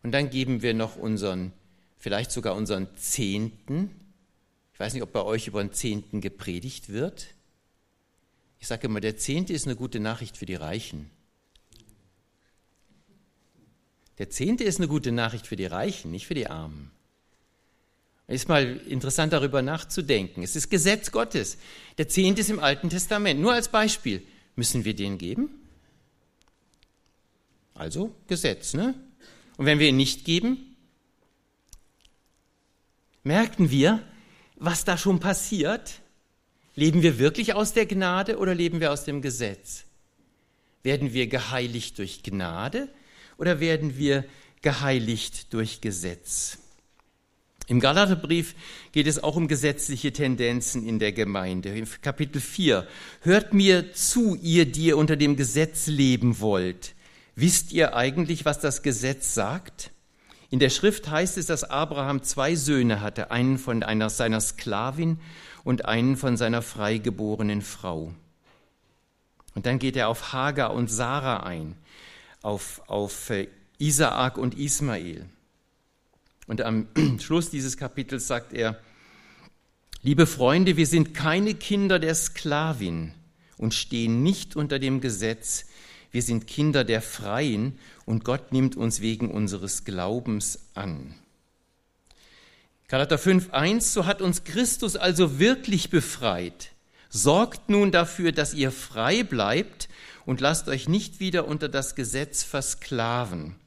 Und 0.02 0.14
dann 0.14 0.30
geben 0.30 0.62
wir 0.62 0.74
noch 0.74 0.96
unseren, 0.96 1.52
vielleicht 1.98 2.32
sogar 2.32 2.56
unseren 2.56 2.88
Zehnten. 2.96 3.92
Ich 4.72 4.80
weiß 4.80 4.94
nicht, 4.94 5.04
ob 5.04 5.12
bei 5.12 5.24
euch 5.24 5.48
über 5.48 5.62
den 5.62 5.74
Zehnten 5.74 6.22
gepredigt 6.22 6.88
wird. 6.88 7.36
Ich 8.60 8.68
sage 8.68 8.88
immer, 8.88 9.00
der 9.00 9.18
Zehnte 9.18 9.54
ist 9.54 9.66
eine 9.66 9.76
gute 9.76 10.00
Nachricht 10.00 10.38
für 10.38 10.46
die 10.46 10.56
Reichen. 10.56 11.10
Der 14.18 14.30
Zehnte 14.30 14.66
ist 14.66 14.80
eine 14.80 14.90
gute 14.90 15.14
Nachricht 15.14 15.48
für 15.48 15.56
die 15.56 15.66
Reichen, 15.66 16.12
nicht 16.12 16.28
für 16.28 16.34
die 16.34 16.48
Armen. 16.48 16.92
Ist 18.28 18.48
mal 18.48 18.78
interessant 18.88 19.34
darüber 19.34 19.64
nachzudenken. 19.64 20.44
Es 20.44 20.56
ist 20.56 20.70
Gesetz 20.70 21.10
Gottes. 21.10 21.58
Der 21.98 22.10
Zehnte 22.10 22.42
ist 22.42 22.50
im 22.52 22.60
Alten 22.60 22.90
Testament. 22.90 23.40
Nur 23.40 23.54
als 23.54 23.70
Beispiel. 23.70 24.22
Müssen 24.56 24.86
wir 24.86 24.94
den 24.94 25.18
geben? 25.18 25.50
Also 27.74 28.14
Gesetz, 28.28 28.74
ne? 28.74 28.94
Und 29.58 29.66
wenn 29.66 29.80
wir 29.80 29.88
ihn 29.88 29.98
nicht 29.98 30.26
geben, 30.26 30.76
merken 33.24 33.72
wir, 33.72 34.04
was 34.58 34.84
da 34.84 34.98
schon 34.98 35.20
passiert? 35.20 35.99
Leben 36.80 37.04
wir 37.04 37.20
wirklich 37.20 37.56
aus 37.56 37.74
der 37.74 37.86
Gnade 37.86 38.38
oder 38.38 38.56
leben 38.56 38.80
wir 38.80 38.94
aus 38.94 39.04
dem 39.04 39.22
Gesetz? 39.22 39.84
Werden 40.82 41.14
wir 41.14 41.28
geheiligt 41.28 42.00
durch 42.00 42.24
Gnade 42.24 42.88
oder 43.38 43.60
werden 43.60 43.98
wir 43.98 44.24
geheiligt 44.62 45.52
durch 45.52 45.82
Gesetz? 45.82 46.58
Im 47.68 47.82
Galaterbrief 47.82 48.56
geht 48.94 49.08
es 49.08 49.22
auch 49.22 49.36
um 49.36 49.50
gesetzliche 49.50 50.14
Tendenzen 50.14 50.88
in 50.88 51.00
der 51.00 51.12
Gemeinde. 51.12 51.78
Im 51.78 51.86
Kapitel 52.02 52.40
4. 52.40 52.88
Hört 53.24 53.54
mir 53.54 53.92
zu, 53.92 54.36
ihr, 54.36 54.66
die 54.66 54.86
ihr 54.86 54.98
unter 54.98 55.18
dem 55.18 55.36
Gesetz 55.36 55.88
leben 55.88 56.40
wollt. 56.40 56.96
Wisst 57.36 57.74
ihr 57.74 57.94
eigentlich, 57.94 58.46
was 58.46 58.62
das 58.62 58.84
Gesetz 58.84 59.34
sagt? 59.34 59.92
In 60.50 60.60
der 60.60 60.70
Schrift 60.70 61.10
heißt 61.10 61.38
es, 61.38 61.48
dass 61.48 61.66
Abraham 61.66 62.24
zwei 62.24 62.56
Söhne 62.56 63.02
hatte, 63.02 63.32
einen 63.32 63.58
von 63.58 63.84
einer 63.84 64.10
seiner 64.10 64.40
Sklavin 64.40 65.20
und 65.70 65.86
einen 65.86 66.18
von 66.18 66.36
seiner 66.36 66.64
freigeborenen 66.64 67.62
Frau. 67.62 68.12
Und 69.54 69.68
dann 69.68 69.78
geht 69.78 69.96
er 69.96 70.08
auf 70.10 70.34
Hagar 70.34 70.74
und 70.74 70.90
Sarah 70.90 71.44
ein, 71.44 71.76
auf, 72.42 72.82
auf 72.88 73.30
äh, 73.30 73.50
Isaak 73.78 74.40
und 74.40 74.58
Ismael. 74.58 75.28
Und 76.48 76.62
am 76.62 76.88
Schluss 77.20 77.52
dieses 77.52 77.78
Kapitels 77.78 78.26
sagt 78.26 78.52
er, 78.52 78.80
liebe 80.02 80.26
Freunde, 80.26 80.76
wir 80.76 80.88
sind 80.88 81.14
keine 81.14 81.54
Kinder 81.54 82.00
der 82.00 82.16
Sklavin 82.16 83.14
und 83.58 83.76
stehen 83.76 84.24
nicht 84.24 84.56
unter 84.56 84.80
dem 84.80 85.02
Gesetz, 85.02 85.68
Wir 86.10 86.24
sind 86.24 86.48
Kinder 86.48 86.84
der 86.84 87.04
Freien 87.04 87.78
und 88.08 88.24
Gott 88.24 88.52
nimmt 88.52 88.76
uns 88.76 89.02
wegen 89.02 89.30
unseres 89.30 89.84
Glaubens 89.84 90.72
an. 90.74 91.14
Galater 92.90 93.18
5.1, 93.18 93.82
so 93.82 94.08
hat 94.08 94.20
uns 94.20 94.44
Christus 94.44 94.96
also 94.96 95.38
wirklich 95.38 95.92
befreit. 95.92 96.72
Sorgt 97.10 97.70
nun 97.70 97.92
dafür, 97.92 98.32
dass 98.32 98.56
ihr 98.56 98.72
frei 98.72 99.22
bleibt 99.22 99.90
und 100.26 100.42
lasst 100.42 100.68
euch 100.68 100.90
nicht 100.90 101.20
wieder 101.20 101.48
unter 101.48 101.70
das 101.70 101.94
Gesetz 101.94 102.42
versklaven. 102.42 103.58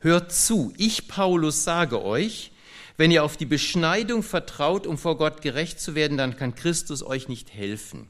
Hört 0.00 0.32
zu, 0.32 0.72
ich 0.78 1.08
Paulus 1.08 1.62
sage 1.62 2.02
euch, 2.02 2.52
wenn 2.96 3.10
ihr 3.10 3.22
auf 3.22 3.36
die 3.36 3.44
Beschneidung 3.44 4.22
vertraut, 4.22 4.86
um 4.86 4.96
vor 4.96 5.18
Gott 5.18 5.42
gerecht 5.42 5.78
zu 5.78 5.94
werden, 5.94 6.16
dann 6.16 6.36
kann 6.36 6.54
Christus 6.54 7.02
euch 7.02 7.28
nicht 7.28 7.52
helfen. 7.52 8.08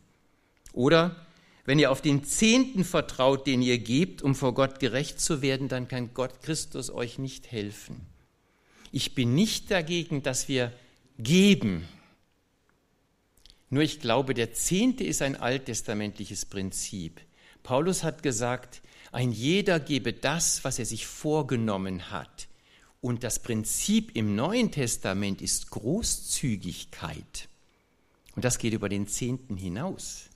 Oder 0.72 1.16
wenn 1.64 1.80
ihr 1.80 1.90
auf 1.90 2.00
den 2.00 2.22
Zehnten 2.22 2.84
vertraut, 2.84 3.48
den 3.48 3.60
ihr 3.60 3.78
gebt, 3.78 4.22
um 4.22 4.36
vor 4.36 4.54
Gott 4.54 4.78
gerecht 4.78 5.20
zu 5.20 5.42
werden, 5.42 5.68
dann 5.68 5.88
kann 5.88 6.14
Gott 6.14 6.42
Christus 6.42 6.90
euch 6.90 7.18
nicht 7.18 7.50
helfen. 7.50 8.13
Ich 8.96 9.16
bin 9.16 9.34
nicht 9.34 9.72
dagegen, 9.72 10.22
dass 10.22 10.46
wir 10.46 10.72
geben. 11.18 11.88
Nur 13.68 13.82
ich 13.82 13.98
glaube, 13.98 14.34
der 14.34 14.52
Zehnte 14.52 15.02
ist 15.02 15.20
ein 15.20 15.34
alttestamentliches 15.34 16.44
Prinzip. 16.44 17.20
Paulus 17.64 18.04
hat 18.04 18.22
gesagt, 18.22 18.82
ein 19.10 19.32
jeder 19.32 19.80
gebe 19.80 20.12
das, 20.12 20.62
was 20.62 20.78
er 20.78 20.86
sich 20.86 21.08
vorgenommen 21.08 22.12
hat. 22.12 22.46
Und 23.00 23.24
das 23.24 23.40
Prinzip 23.40 24.14
im 24.14 24.36
Neuen 24.36 24.70
Testament 24.70 25.42
ist 25.42 25.70
Großzügigkeit. 25.70 27.48
Und 28.36 28.44
das 28.44 28.58
geht 28.58 28.74
über 28.74 28.88
den 28.88 29.08
Zehnten 29.08 29.56
hinaus. 29.56 30.26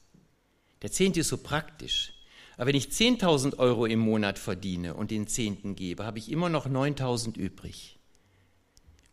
Der 0.82 0.90
Zehnte 0.90 1.20
ist 1.20 1.28
so 1.28 1.36
praktisch. 1.36 2.12
Aber 2.56 2.66
wenn 2.66 2.74
ich 2.74 2.88
10.000 2.88 3.58
Euro 3.58 3.86
im 3.86 4.00
Monat 4.00 4.36
verdiene 4.36 4.94
und 4.94 5.12
den 5.12 5.28
Zehnten 5.28 5.76
gebe, 5.76 6.04
habe 6.04 6.18
ich 6.18 6.28
immer 6.28 6.48
noch 6.48 6.66
9.000 6.66 7.36
übrig. 7.36 7.97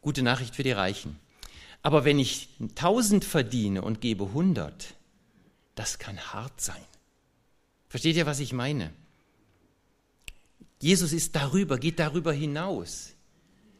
Gute 0.05 0.21
Nachricht 0.21 0.55
für 0.55 0.61
die 0.61 0.71
Reichen. 0.71 1.17
Aber 1.81 2.05
wenn 2.05 2.19
ich 2.19 2.49
1.000 2.61 3.23
verdiene 3.23 3.81
und 3.81 4.01
gebe 4.01 4.25
100, 4.25 4.93
das 5.73 5.97
kann 5.97 6.19
hart 6.31 6.61
sein. 6.61 6.83
Versteht 7.89 8.15
ihr, 8.15 8.27
was 8.27 8.39
ich 8.39 8.53
meine? 8.53 8.93
Jesus 10.79 11.11
ist 11.11 11.35
darüber, 11.35 11.79
geht 11.79 11.97
darüber 11.97 12.33
hinaus. 12.33 13.13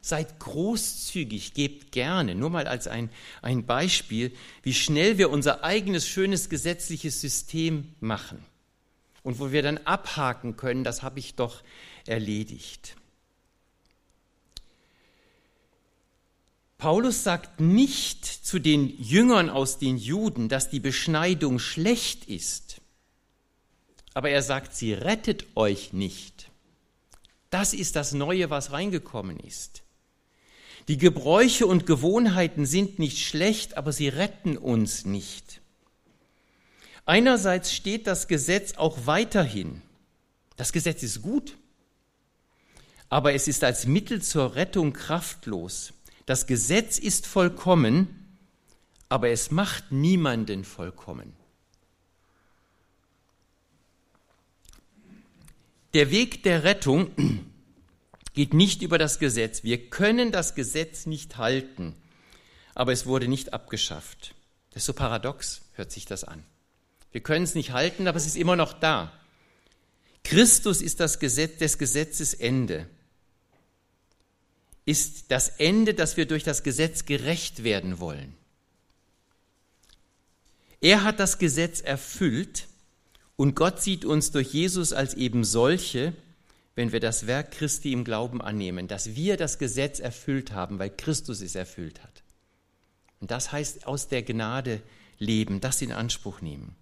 Seid 0.01 0.39
großzügig, 0.39 1.53
gebt 1.53 1.91
gerne. 1.91 2.34
Nur 2.34 2.50
mal 2.50 2.67
als 2.67 2.88
ein, 2.88 3.12
ein 3.44 3.67
Beispiel, 3.67 4.36
wie 4.63 4.74
schnell 4.74 5.20
wir 5.20 5.29
unser 5.29 5.63
eigenes 5.63 6.08
schönes 6.08 6.50
gesetzliches 6.50 7.22
System 7.22 7.94
machen 8.00 8.44
und 9.22 9.38
wo 9.38 9.51
wir 9.51 9.62
dann 9.62 9.77
abhaken 9.77 10.58
können, 10.58 10.84
das 10.84 11.03
habe 11.03 11.20
ich 11.20 11.36
doch 11.36 11.62
erledigt. 12.08 12.96
Paulus 16.86 17.24
sagt 17.24 17.60
nicht 17.60 18.24
zu 18.25 18.60
den 18.60 18.96
Jüngern 19.01 19.50
aus 19.50 19.80
den 19.80 19.98
Juden, 19.98 20.50
dass 20.50 20.70
die 20.70 20.80
Beschneidung 20.80 21.58
schlecht 21.58 22.25
ist, 22.25 22.80
aber 24.13 24.30
er 24.30 24.44
sagt, 24.44 24.75
sie 24.75 24.94
rettet 24.94 25.48
euch 25.56 25.94
nicht. 25.94 26.51
Das 27.50 27.74
ist 27.74 27.96
das 27.96 28.13
Neue, 28.13 28.51
was 28.51 28.72
reingekommen 28.72 29.39
ist. 29.39 29.82
Die 30.88 31.00
Gebräuche 31.00 31.65
und 31.65 31.88
Gewohnheiten 31.88 32.68
sind 32.68 33.00
nicht 33.00 33.18
schlecht, 33.18 33.77
aber 33.77 33.92
sie 33.92 34.10
retten 34.10 34.56
uns 34.56 35.06
nicht. 35.06 35.62
Einerseits 37.08 37.74
steht 37.74 38.06
das 38.06 38.27
Gesetz 38.27 38.74
auch 38.74 39.08
weiterhin. 39.08 39.82
Das 40.56 40.72
Gesetz 40.72 41.01
ist 41.01 41.24
gut, 41.24 41.58
aber 43.10 43.34
es 43.34 43.48
ist 43.48 43.63
als 43.63 43.88
Mittel 43.88 44.22
zur 44.22 44.54
Rettung 44.54 44.94
kraftlos. 44.94 45.95
Das 46.25 46.48
Gesetz 46.48 46.98
ist 46.98 47.27
vollkommen, 47.27 48.38
aber 49.10 49.29
es 49.29 49.51
macht 49.51 49.91
niemanden 49.91 50.63
vollkommen. 50.63 51.34
Der 55.93 56.12
Weg 56.12 56.43
der 56.43 56.63
Rettung 56.63 57.12
geht 58.34 58.54
nicht 58.54 58.82
über 58.82 58.97
das 58.97 59.19
Gesetz. 59.19 59.63
Wir 59.63 59.89
können 59.89 60.32
das 60.32 60.56
Gesetz 60.56 61.06
nicht 61.06 61.38
halten, 61.38 61.95
aber 62.73 62.91
es 62.91 63.06
wurde 63.06 63.28
nicht 63.28 63.54
abgeschafft. 63.54 64.36
Das 64.71 64.82
ist 64.82 64.88
so 64.88 64.93
paradox, 64.93 65.62
hört 65.73 65.91
sich 65.91 66.06
das 66.06 66.23
an. 66.26 66.43
Wir 67.13 67.21
können 67.21 67.45
es 67.45 67.56
nicht 67.56 67.71
halten, 67.71 68.08
aber 68.08 68.17
es 68.17 68.26
ist 68.26 68.36
immer 68.36 68.58
noch 68.58 68.73
da. 68.73 69.13
Christus 70.26 70.82
ist 70.82 71.00
das 71.00 71.19
Gesetz 71.19 71.60
des 71.60 71.78
Gesetzes 71.78 72.34
Ende. 72.34 72.89
Ist 74.86 75.32
das 75.32 75.50
Ende, 75.50 75.93
dass 75.93 76.15
wir 76.15 76.28
durch 76.28 76.43
das 76.43 76.63
Gesetz 76.63 77.06
gerecht 77.06 77.63
werden 77.63 78.00
wollen. 78.00 78.36
Er 80.80 81.04
hat 81.04 81.19
das 81.19 81.39
Gesetz 81.39 81.82
erfüllt 81.82 82.67
und 83.36 83.56
Gott 83.56 83.82
sieht 83.82 84.06
uns 84.06 84.32
durch 84.32 84.54
Jesus 84.54 84.93
als 84.93 85.15
eben 85.15 85.43
solche, 85.43 86.13
wenn 86.76 86.91
wir 86.91 87.00
das 87.00 87.26
Werk 87.26 87.52
Christi 87.52 87.91
im 87.91 88.04
Glauben 88.04 88.41
annehmen, 88.41 88.88
dass 88.88 89.15
wir 89.15 89.38
das 89.38 89.58
Gesetz 89.58 90.00
erfüllt 90.00 90.52
haben, 90.52 90.78
weil 90.78 90.89
Christus 90.89 91.41
es 91.41 91.56
erfüllt 91.56 92.04
hat. 92.04 92.24
Und 93.19 93.32
das 93.32 93.52
heißt 93.52 93.88
aus 93.88 94.10
der 94.10 94.24
Gnade 94.24 94.82
leben, 95.17 95.62
das 95.62 95.82
in 95.82 95.91
Anspruch 95.91 96.41
nehmen. 96.41 96.76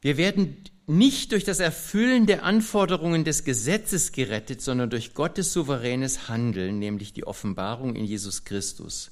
Wir 0.00 0.16
werden 0.16 0.64
nicht 0.86 1.32
durch 1.32 1.44
das 1.44 1.60
Erfüllen 1.60 2.26
der 2.26 2.42
Anforderungen 2.42 3.24
des 3.24 3.44
Gesetzes 3.44 4.12
gerettet, 4.12 4.60
sondern 4.60 4.90
durch 4.90 5.14
Gottes 5.14 5.52
souveränes 5.52 6.28
Handeln, 6.28 6.78
nämlich 6.78 7.12
die 7.12 7.26
Offenbarung 7.26 7.94
in 7.94 8.04
Jesus 8.04 8.44
Christus. 8.44 9.10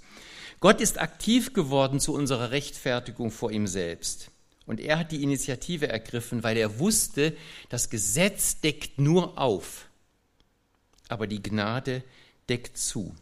Gott 0.60 0.80
ist 0.80 1.00
aktiv 1.00 1.52
geworden 1.52 2.00
zu 2.00 2.12
unserer 2.12 2.50
Rechtfertigung 2.50 3.30
vor 3.30 3.50
ihm 3.50 3.66
selbst. 3.66 4.30
Und 4.66 4.78
er 4.78 4.98
hat 4.98 5.10
die 5.10 5.22
Initiative 5.22 5.88
ergriffen, 5.88 6.42
weil 6.42 6.56
er 6.56 6.78
wusste, 6.78 7.36
das 7.70 7.90
Gesetz 7.90 8.60
deckt 8.60 9.00
nur 9.00 9.38
auf, 9.38 9.86
aber 11.08 11.26
die 11.26 11.42
Gnade 11.42 12.04
deckt 12.48 12.76
zu. 12.76 13.14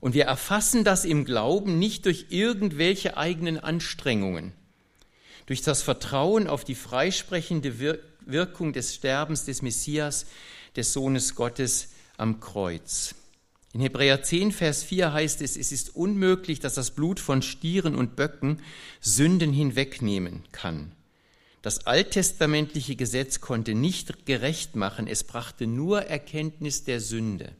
Und 0.00 0.14
wir 0.14 0.24
erfassen 0.24 0.84
das 0.84 1.04
im 1.04 1.24
Glauben 1.24 1.78
nicht 1.78 2.06
durch 2.06 2.26
irgendwelche 2.30 3.16
eigenen 3.16 3.58
Anstrengungen, 3.58 4.52
durch 5.46 5.62
das 5.62 5.82
Vertrauen 5.82 6.46
auf 6.46 6.64
die 6.64 6.74
freisprechende 6.74 7.78
Wirkung 8.26 8.72
des 8.72 8.94
Sterbens 8.94 9.44
des 9.44 9.62
Messias, 9.62 10.26
des 10.76 10.92
Sohnes 10.92 11.34
Gottes 11.34 11.88
am 12.16 12.40
Kreuz. 12.40 13.14
In 13.74 13.80
Hebräer 13.80 14.22
10, 14.22 14.52
Vers 14.52 14.82
4 14.82 15.12
heißt 15.12 15.40
es, 15.40 15.56
es 15.56 15.72
ist 15.72 15.96
unmöglich, 15.96 16.60
dass 16.60 16.74
das 16.74 16.90
Blut 16.90 17.18
von 17.18 17.40
Stieren 17.40 17.94
und 17.94 18.16
Böcken 18.16 18.60
Sünden 19.00 19.52
hinwegnehmen 19.52 20.44
kann. 20.52 20.92
Das 21.62 21.86
alttestamentliche 21.86 22.96
Gesetz 22.96 23.40
konnte 23.40 23.74
nicht 23.74 24.26
gerecht 24.26 24.76
machen, 24.76 25.06
es 25.06 25.24
brachte 25.24 25.66
nur 25.66 26.02
Erkenntnis 26.02 26.84
der 26.84 27.00
Sünde. 27.00 27.52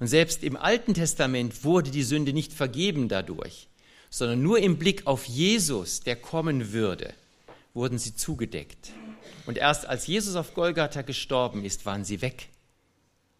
Und 0.00 0.06
selbst 0.06 0.42
im 0.42 0.56
Alten 0.56 0.94
Testament 0.94 1.62
wurde 1.62 1.90
die 1.90 2.04
Sünde 2.04 2.32
nicht 2.32 2.52
vergeben 2.52 3.08
dadurch, 3.08 3.68
sondern 4.10 4.42
nur 4.42 4.58
im 4.58 4.78
Blick 4.78 5.06
auf 5.06 5.24
Jesus, 5.24 6.00
der 6.00 6.16
kommen 6.16 6.72
würde, 6.72 7.14
wurden 7.74 7.98
sie 7.98 8.14
zugedeckt. 8.14 8.92
Und 9.46 9.58
erst 9.58 9.86
als 9.86 10.06
Jesus 10.06 10.36
auf 10.36 10.54
Golgatha 10.54 11.02
gestorben 11.02 11.64
ist, 11.64 11.86
waren 11.86 12.04
sie 12.04 12.20
weg, 12.20 12.48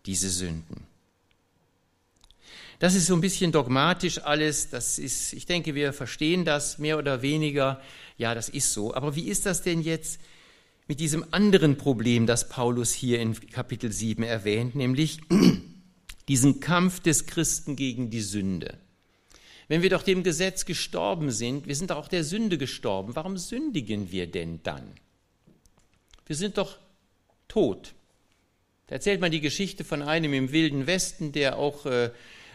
diese 0.06 0.30
Sünden. 0.30 0.86
Das 2.78 2.94
ist 2.94 3.06
so 3.06 3.14
ein 3.14 3.20
bisschen 3.20 3.50
dogmatisch 3.50 4.18
alles. 4.18 4.70
Das 4.70 4.98
ist, 4.98 5.32
ich 5.32 5.46
denke, 5.46 5.74
wir 5.74 5.92
verstehen 5.92 6.44
das 6.44 6.78
mehr 6.78 6.98
oder 6.98 7.22
weniger. 7.22 7.80
Ja, 8.16 8.34
das 8.34 8.48
ist 8.48 8.72
so. 8.72 8.94
Aber 8.94 9.16
wie 9.16 9.28
ist 9.28 9.46
das 9.46 9.62
denn 9.62 9.82
jetzt 9.82 10.20
mit 10.86 11.00
diesem 11.00 11.24
anderen 11.32 11.76
Problem, 11.76 12.26
das 12.26 12.48
Paulus 12.48 12.92
hier 12.92 13.20
in 13.20 13.34
Kapitel 13.50 13.92
7 13.92 14.22
erwähnt, 14.22 14.76
nämlich 14.76 15.20
diesen 16.28 16.60
Kampf 16.60 17.00
des 17.00 17.26
Christen 17.26 17.74
gegen 17.74 18.10
die 18.10 18.22
Sünde? 18.22 18.78
Wenn 19.68 19.82
wir 19.82 19.90
doch 19.90 20.02
dem 20.02 20.22
Gesetz 20.22 20.64
gestorben 20.64 21.30
sind, 21.30 21.66
wir 21.66 21.76
sind 21.76 21.92
auch 21.92 22.08
der 22.08 22.24
Sünde 22.24 22.56
gestorben, 22.56 23.14
warum 23.14 23.36
sündigen 23.36 24.10
wir 24.10 24.26
denn 24.26 24.60
dann? 24.62 24.82
Wir 26.26 26.36
sind 26.36 26.56
doch 26.56 26.78
tot. 27.48 27.94
Da 28.86 28.94
erzählt 28.96 29.20
man 29.20 29.30
die 29.30 29.42
Geschichte 29.42 29.84
von 29.84 30.02
einem 30.02 30.32
im 30.32 30.52
wilden 30.52 30.86
Westen, 30.86 31.32
der 31.32 31.58
auch 31.58 31.84
äh, 31.84 32.10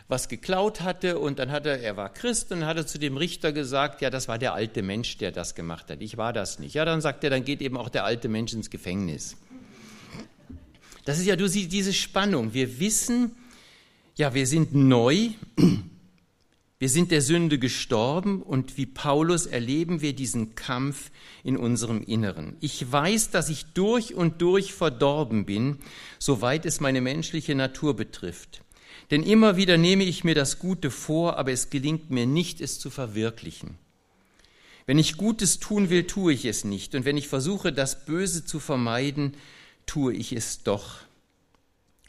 was 0.08 0.28
geklaut 0.28 0.82
hatte 0.82 1.19
und 1.19 1.39
dann 1.39 1.52
hat 1.52 1.65
er, 1.67 1.80
er 1.80 1.95
war 1.95 2.12
Christ 2.12 2.52
und 2.52 2.65
hat 2.65 2.78
er 2.78 2.88
zu 2.88 2.97
dem 2.97 3.17
Richter 3.17 3.52
gesagt, 3.52 4.02
ja, 4.02 4.10
das 4.10 4.28
war 4.28 4.39
der 4.39 4.54
alte 4.54 4.82
Mensch, 4.82 5.17
der 5.17 5.32
das 5.32 5.56
gemacht 5.56 5.89
hat. 5.89 6.02
Ich 6.02 6.17
war 6.17 6.34
das 6.34 6.58
nicht. 6.58 6.73
Ja, 6.73 6.86
dann 6.86 7.02
sagt 7.02 7.23
er, 7.23 7.30
dann 7.30 7.45
geht 7.45 7.62
eben 7.62 7.78
auch 7.78 7.89
der 7.89 8.06
alte 8.06 8.28
Mensch 8.28 8.54
ins 8.54 8.69
Gefängnis. 8.69 9.38
Das 11.06 11.19
ist 11.19 11.26
ja, 11.26 11.36
du 11.36 11.47
siehst 11.47 11.71
diese 11.71 11.93
Spannung. 11.93 12.54
Wir 12.54 12.80
wissen, 12.80 13.36
ja, 14.15 14.34
wir 14.34 14.47
sind 14.47 14.73
neu. 14.73 15.30
Wir 16.84 16.89
sind 16.89 17.12
der 17.12 17.22
Sünde 17.22 17.60
gestorben 17.60 18.41
und 18.41 18.76
wie 18.76 18.86
Paulus 18.86 19.46
erleben 19.46 20.02
wir 20.02 20.12
diesen 20.12 20.54
Kampf 20.56 21.12
in 21.41 21.56
unserem 21.56 22.04
Inneren. 22.04 22.58
Ich 22.60 22.91
weiß, 22.91 23.30
dass 23.30 23.48
ich 23.48 23.67
durch 23.67 24.15
und 24.15 24.41
durch 24.41 24.74
verdorben 24.74 25.46
bin, 25.46 25.78
soweit 26.19 26.65
es 26.65 26.82
meine 26.82 27.00
menschliche 27.00 27.56
Natur 27.56 27.96
betrifft. 27.96 28.63
Denn 29.12 29.24
immer 29.24 29.56
wieder 29.56 29.78
nehme 29.78 30.04
ich 30.04 30.26
mir 30.26 30.36
das 30.36 30.60
Gute 30.60 30.91
vor, 30.91 31.38
aber 31.38 31.54
es 31.54 31.69
gelingt 31.69 32.12
mir 32.12 32.26
nicht, 32.26 32.60
es 32.60 32.80
zu 32.80 32.89
verwirklichen. 32.89 33.78
Wenn 34.86 35.00
ich 35.00 35.15
Gutes 35.15 35.60
tun 35.60 35.89
will, 35.89 36.06
tue 36.06 36.34
ich 36.34 36.43
es 36.43 36.65
nicht. 36.65 36.96
Und 36.96 37.06
wenn 37.06 37.15
ich 37.15 37.30
versuche, 37.30 37.72
das 37.72 38.04
Böse 38.04 38.43
zu 38.43 38.60
vermeiden, 38.60 39.36
tue 39.86 40.13
ich 40.13 40.34
es 40.34 40.63
doch. 40.63 40.98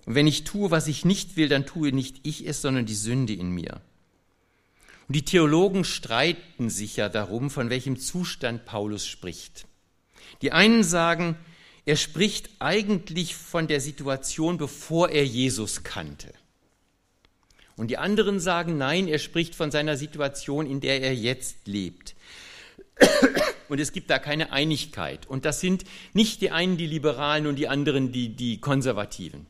Und 0.04 0.16
wenn 0.16 0.26
ich 0.26 0.42
tue, 0.42 0.72
was 0.72 0.88
ich 0.88 1.04
nicht 1.04 1.36
will, 1.36 1.48
dann 1.48 1.64
tue 1.64 1.92
nicht 1.92 2.18
ich 2.24 2.44
es, 2.44 2.60
sondern 2.60 2.86
die 2.86 2.96
Sünde 2.96 3.34
in 3.34 3.50
mir. 3.50 3.80
Und 5.06 5.16
die 5.16 5.24
Theologen 5.24 5.84
streiten 5.84 6.70
sich 6.70 6.96
ja 6.96 7.08
darum, 7.08 7.50
von 7.50 7.70
welchem 7.70 7.98
Zustand 7.98 8.64
Paulus 8.64 9.06
spricht. 9.06 9.66
Die 10.42 10.52
einen 10.52 10.82
sagen, 10.82 11.36
er 11.84 11.96
spricht 11.96 12.50
eigentlich 12.58 13.36
von 13.36 13.66
der 13.66 13.80
Situation, 13.80 14.56
bevor 14.56 15.10
er 15.10 15.24
Jesus 15.24 15.82
kannte. 15.82 16.32
Und 17.76 17.88
die 17.88 17.98
anderen 17.98 18.40
sagen, 18.40 18.78
nein, 18.78 19.08
er 19.08 19.18
spricht 19.18 19.54
von 19.54 19.70
seiner 19.70 19.96
Situation, 19.96 20.66
in 20.66 20.80
der 20.80 21.02
er 21.02 21.14
jetzt 21.14 21.66
lebt. 21.66 22.14
Und 23.68 23.80
es 23.80 23.92
gibt 23.92 24.10
da 24.10 24.18
keine 24.18 24.52
Einigkeit. 24.52 25.26
Und 25.26 25.44
das 25.44 25.60
sind 25.60 25.84
nicht 26.12 26.40
die 26.40 26.50
einen 26.50 26.76
die 26.76 26.86
Liberalen 26.86 27.46
und 27.46 27.56
die 27.56 27.68
anderen 27.68 28.12
die, 28.12 28.28
die 28.28 28.60
Konservativen. 28.60 29.46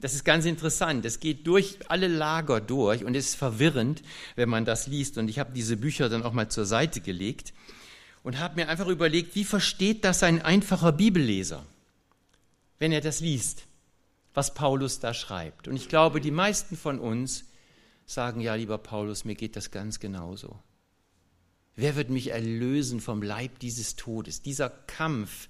Das 0.00 0.14
ist 0.14 0.24
ganz 0.24 0.44
interessant. 0.44 1.04
Es 1.04 1.18
geht 1.18 1.46
durch 1.46 1.78
alle 1.88 2.06
Lager 2.06 2.60
durch 2.60 3.04
und 3.04 3.16
es 3.16 3.30
ist 3.30 3.34
verwirrend, 3.34 4.02
wenn 4.36 4.48
man 4.48 4.64
das 4.64 4.86
liest. 4.86 5.18
Und 5.18 5.28
ich 5.28 5.40
habe 5.40 5.52
diese 5.52 5.76
Bücher 5.76 6.08
dann 6.08 6.22
auch 6.22 6.32
mal 6.32 6.48
zur 6.48 6.66
Seite 6.66 7.00
gelegt 7.00 7.52
und 8.22 8.38
habe 8.38 8.56
mir 8.56 8.68
einfach 8.68 8.86
überlegt, 8.86 9.34
wie 9.34 9.44
versteht 9.44 10.04
das 10.04 10.22
ein 10.22 10.40
einfacher 10.40 10.92
Bibelleser, 10.92 11.66
wenn 12.78 12.92
er 12.92 13.00
das 13.00 13.18
liest, 13.18 13.64
was 14.34 14.54
Paulus 14.54 15.00
da 15.00 15.14
schreibt. 15.14 15.66
Und 15.66 15.74
ich 15.74 15.88
glaube, 15.88 16.20
die 16.20 16.30
meisten 16.30 16.76
von 16.76 17.00
uns 17.00 17.44
sagen, 18.06 18.40
ja, 18.40 18.54
lieber 18.54 18.78
Paulus, 18.78 19.24
mir 19.24 19.34
geht 19.34 19.56
das 19.56 19.72
ganz 19.72 19.98
genauso. 19.98 20.60
Wer 21.74 21.96
wird 21.96 22.10
mich 22.10 22.28
erlösen 22.28 23.00
vom 23.00 23.20
Leib 23.20 23.58
dieses 23.58 23.96
Todes, 23.96 24.42
dieser 24.42 24.70
Kampf, 24.70 25.48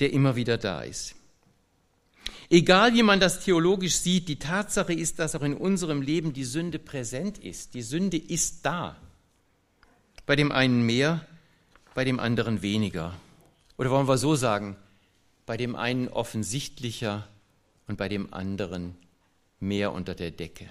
der 0.00 0.12
immer 0.12 0.34
wieder 0.34 0.58
da 0.58 0.82
ist? 0.82 1.14
Egal 2.50 2.94
wie 2.94 3.02
man 3.02 3.20
das 3.20 3.40
theologisch 3.40 3.96
sieht, 3.96 4.28
die 4.28 4.38
Tatsache 4.38 4.92
ist, 4.92 5.18
dass 5.18 5.34
auch 5.34 5.42
in 5.42 5.54
unserem 5.54 6.02
Leben 6.02 6.32
die 6.32 6.44
Sünde 6.44 6.78
präsent 6.78 7.38
ist. 7.38 7.74
Die 7.74 7.82
Sünde 7.82 8.16
ist 8.16 8.64
da. 8.66 8.96
Bei 10.26 10.36
dem 10.36 10.52
einen 10.52 10.84
mehr, 10.84 11.26
bei 11.94 12.04
dem 12.04 12.20
anderen 12.20 12.62
weniger. 12.62 13.14
Oder 13.76 13.90
wollen 13.90 14.08
wir 14.08 14.18
so 14.18 14.36
sagen, 14.36 14.76
bei 15.46 15.56
dem 15.56 15.76
einen 15.76 16.08
offensichtlicher 16.08 17.28
und 17.86 17.98
bei 17.98 18.08
dem 18.08 18.32
anderen 18.32 18.96
mehr 19.60 19.92
unter 19.92 20.14
der 20.14 20.30
Decke. 20.30 20.70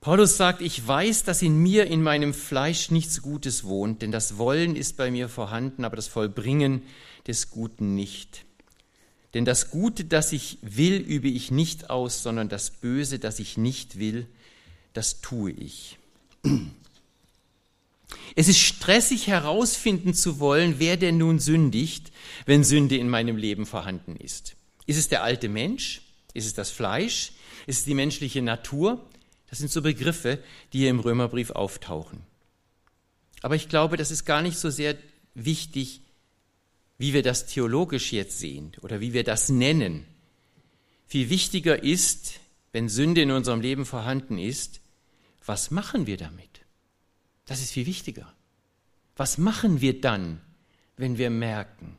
Paulus 0.00 0.38
sagt, 0.38 0.62
ich 0.62 0.86
weiß, 0.86 1.24
dass 1.24 1.42
in 1.42 1.58
mir, 1.58 1.86
in 1.86 2.02
meinem 2.02 2.32
Fleisch 2.32 2.90
nichts 2.90 3.20
Gutes 3.20 3.64
wohnt, 3.64 4.00
denn 4.00 4.10
das 4.10 4.38
Wollen 4.38 4.74
ist 4.74 4.96
bei 4.96 5.10
mir 5.10 5.28
vorhanden, 5.28 5.84
aber 5.84 5.96
das 5.96 6.08
Vollbringen 6.08 6.82
des 7.26 7.50
Guten 7.50 7.94
nicht. 7.94 8.46
Denn 9.34 9.44
das 9.44 9.70
Gute, 9.70 10.04
das 10.04 10.32
ich 10.32 10.58
will, 10.62 10.96
übe 10.96 11.28
ich 11.28 11.50
nicht 11.50 11.90
aus, 11.90 12.22
sondern 12.22 12.48
das 12.48 12.70
Böse, 12.70 13.18
das 13.18 13.38
ich 13.38 13.56
nicht 13.56 13.98
will, 13.98 14.26
das 14.92 15.20
tue 15.20 15.52
ich. 15.52 15.98
Es 18.34 18.48
ist 18.48 18.58
stressig 18.58 19.28
herausfinden 19.28 20.14
zu 20.14 20.40
wollen, 20.40 20.76
wer 20.78 20.96
denn 20.96 21.18
nun 21.18 21.38
sündigt, 21.38 22.10
wenn 22.46 22.64
Sünde 22.64 22.96
in 22.96 23.08
meinem 23.08 23.36
Leben 23.36 23.66
vorhanden 23.66 24.16
ist. 24.16 24.56
Ist 24.86 24.96
es 24.96 25.08
der 25.08 25.22
alte 25.22 25.48
Mensch? 25.48 26.02
Ist 26.34 26.46
es 26.46 26.54
das 26.54 26.70
Fleisch? 26.70 27.32
Ist 27.66 27.80
es 27.80 27.84
die 27.84 27.94
menschliche 27.94 28.42
Natur? 28.42 29.04
Das 29.48 29.58
sind 29.58 29.70
so 29.70 29.82
Begriffe, 29.82 30.42
die 30.72 30.78
hier 30.78 30.90
im 30.90 31.00
Römerbrief 31.00 31.50
auftauchen. 31.50 32.20
Aber 33.42 33.56
ich 33.56 33.68
glaube, 33.68 33.96
das 33.96 34.10
ist 34.10 34.24
gar 34.24 34.42
nicht 34.42 34.58
so 34.58 34.70
sehr 34.70 34.96
wichtig, 35.34 36.02
wie 37.00 37.14
wir 37.14 37.22
das 37.22 37.46
theologisch 37.46 38.12
jetzt 38.12 38.38
sehen 38.38 38.72
oder 38.82 39.00
wie 39.00 39.14
wir 39.14 39.24
das 39.24 39.48
nennen. 39.48 40.04
Viel 41.06 41.30
wichtiger 41.30 41.82
ist, 41.82 42.34
wenn 42.72 42.90
Sünde 42.90 43.22
in 43.22 43.30
unserem 43.30 43.62
Leben 43.62 43.86
vorhanden 43.86 44.36
ist, 44.36 44.82
was 45.46 45.70
machen 45.70 46.06
wir 46.06 46.18
damit? 46.18 46.60
Das 47.46 47.62
ist 47.62 47.72
viel 47.72 47.86
wichtiger. 47.86 48.30
Was 49.16 49.38
machen 49.38 49.80
wir 49.80 49.98
dann, 49.98 50.42
wenn 50.98 51.16
wir 51.16 51.30
merken, 51.30 51.96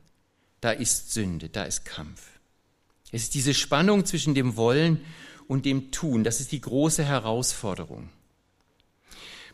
da 0.60 0.70
ist 0.70 1.12
Sünde, 1.12 1.50
da 1.50 1.64
ist 1.64 1.84
Kampf? 1.84 2.22
Es 3.12 3.24
ist 3.24 3.34
diese 3.34 3.56
Spannung 3.56 4.06
zwischen 4.06 4.36
dem 4.36 4.56
Wollen 4.56 5.02
und 5.48 5.66
dem 5.66 5.90
Tun, 5.90 6.24
das 6.24 6.42
ist 6.42 6.52
die 6.52 6.62
große 6.62 7.04
Herausforderung. 7.04 8.10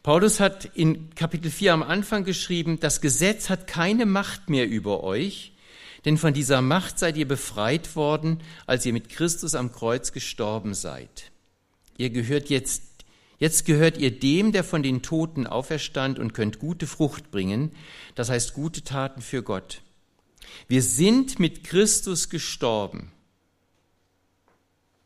Paulus 0.08 0.40
hat 0.40 0.64
in 0.64 1.14
Kapitel 1.16 1.52
4 1.52 1.74
am 1.74 1.84
Anfang 1.84 2.24
geschrieben, 2.24 2.80
das 2.80 3.02
Gesetz 3.02 3.50
hat 3.50 3.68
keine 3.68 4.06
Macht 4.06 4.50
mehr 4.50 4.66
über 4.66 5.04
euch, 5.04 5.52
denn 6.06 6.18
von 6.18 6.34
dieser 6.34 6.62
Macht 6.62 6.98
seid 6.98 7.18
ihr 7.18 7.28
befreit 7.28 7.94
worden, 7.98 8.42
als 8.68 8.86
ihr 8.86 8.94
mit 8.94 9.10
Christus 9.10 9.54
am 9.54 9.74
Kreuz 9.74 10.14
gestorben 10.14 10.76
seid. 10.76 11.34
Ihr 11.98 12.10
gehört 12.10 12.50
jetzt, 12.50 12.84
jetzt 13.38 13.66
gehört 13.66 13.98
ihr 13.98 14.18
dem, 14.18 14.54
der 14.54 14.64
von 14.64 14.82
den 14.82 15.02
Toten 15.02 15.46
auferstand 15.46 16.20
und 16.20 16.34
könnt 16.34 16.60
gute 16.60 16.88
Frucht 16.88 17.30
bringen, 17.30 17.74
das 18.16 18.30
heißt 18.30 18.54
gute 18.54 18.84
Taten 18.86 19.22
für 19.22 19.44
Gott. 19.44 19.82
Wir 20.70 20.84
sind 20.84 21.38
mit 21.38 21.66
Christus 21.66 22.30
gestorben. 22.30 23.12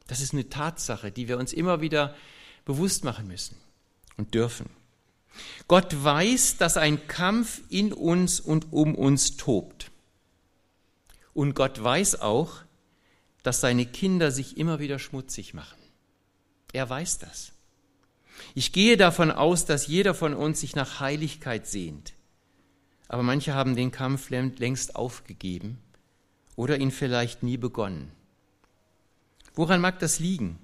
Das 0.05 0.21
ist 0.21 0.33
eine 0.33 0.47
Tatsache, 0.47 1.11
die 1.11 1.27
wir 1.27 1.39
uns 1.39 1.53
immer 1.53 1.81
wieder 1.81 2.15
bewusst 2.65 3.03
machen 3.03 3.27
müssen 3.27 3.57
und 4.15 4.35
dürfen. 4.35 4.69
Gott 5.67 6.03
weiß, 6.03 6.57
dass 6.57 6.77
ein 6.77 7.07
Kampf 7.07 7.61
in 7.69 7.93
uns 7.93 8.39
und 8.39 8.71
um 8.71 8.95
uns 8.95 9.37
tobt. 9.37 9.91
Und 11.33 11.55
Gott 11.55 11.81
weiß 11.81 12.21
auch, 12.21 12.57
dass 13.43 13.61
seine 13.61 13.85
Kinder 13.85 14.31
sich 14.31 14.57
immer 14.57 14.79
wieder 14.79 14.99
schmutzig 14.99 15.53
machen. 15.53 15.79
Er 16.73 16.89
weiß 16.89 17.19
das. 17.19 17.53
Ich 18.55 18.71
gehe 18.71 18.97
davon 18.97 19.31
aus, 19.31 19.65
dass 19.65 19.87
jeder 19.87 20.13
von 20.13 20.33
uns 20.33 20.59
sich 20.59 20.75
nach 20.75 20.99
Heiligkeit 20.99 21.67
sehnt. 21.67 22.13
Aber 23.07 23.23
manche 23.23 23.53
haben 23.53 23.75
den 23.75 23.91
Kampf 23.91 24.29
längst 24.29 24.95
aufgegeben 24.95 25.77
oder 26.55 26.79
ihn 26.79 26.91
vielleicht 26.91 27.43
nie 27.43 27.57
begonnen. 27.57 28.11
Woran 29.53 29.81
mag 29.81 29.99
das 29.99 30.19
liegen? 30.19 30.57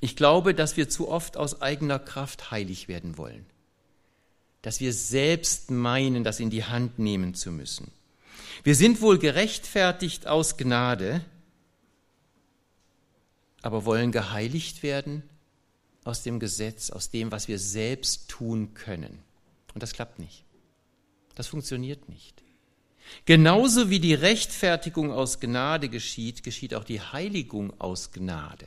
Ich 0.00 0.16
glaube, 0.16 0.54
dass 0.54 0.76
wir 0.76 0.88
zu 0.88 1.08
oft 1.08 1.36
aus 1.36 1.60
eigener 1.60 1.98
Kraft 1.98 2.50
heilig 2.50 2.88
werden 2.88 3.18
wollen, 3.18 3.46
dass 4.62 4.80
wir 4.80 4.92
selbst 4.92 5.70
meinen, 5.70 6.24
das 6.24 6.40
in 6.40 6.50
die 6.50 6.64
Hand 6.64 6.98
nehmen 6.98 7.34
zu 7.34 7.50
müssen. 7.50 7.90
Wir 8.62 8.74
sind 8.74 9.00
wohl 9.00 9.18
gerechtfertigt 9.18 10.26
aus 10.26 10.56
Gnade, 10.56 11.24
aber 13.62 13.84
wollen 13.84 14.12
geheiligt 14.12 14.82
werden 14.82 15.22
aus 16.04 16.22
dem 16.22 16.38
Gesetz, 16.40 16.90
aus 16.90 17.10
dem, 17.10 17.32
was 17.32 17.48
wir 17.48 17.58
selbst 17.58 18.28
tun 18.28 18.74
können. 18.74 19.18
Und 19.74 19.82
das 19.82 19.92
klappt 19.92 20.18
nicht. 20.18 20.44
Das 21.34 21.48
funktioniert 21.48 22.08
nicht. 22.08 22.42
Genauso 23.24 23.90
wie 23.90 24.00
die 24.00 24.14
Rechtfertigung 24.14 25.12
aus 25.12 25.40
Gnade 25.40 25.88
geschieht, 25.88 26.42
geschieht 26.42 26.74
auch 26.74 26.84
die 26.84 27.00
Heiligung 27.00 27.78
aus 27.80 28.12
Gnade. 28.12 28.66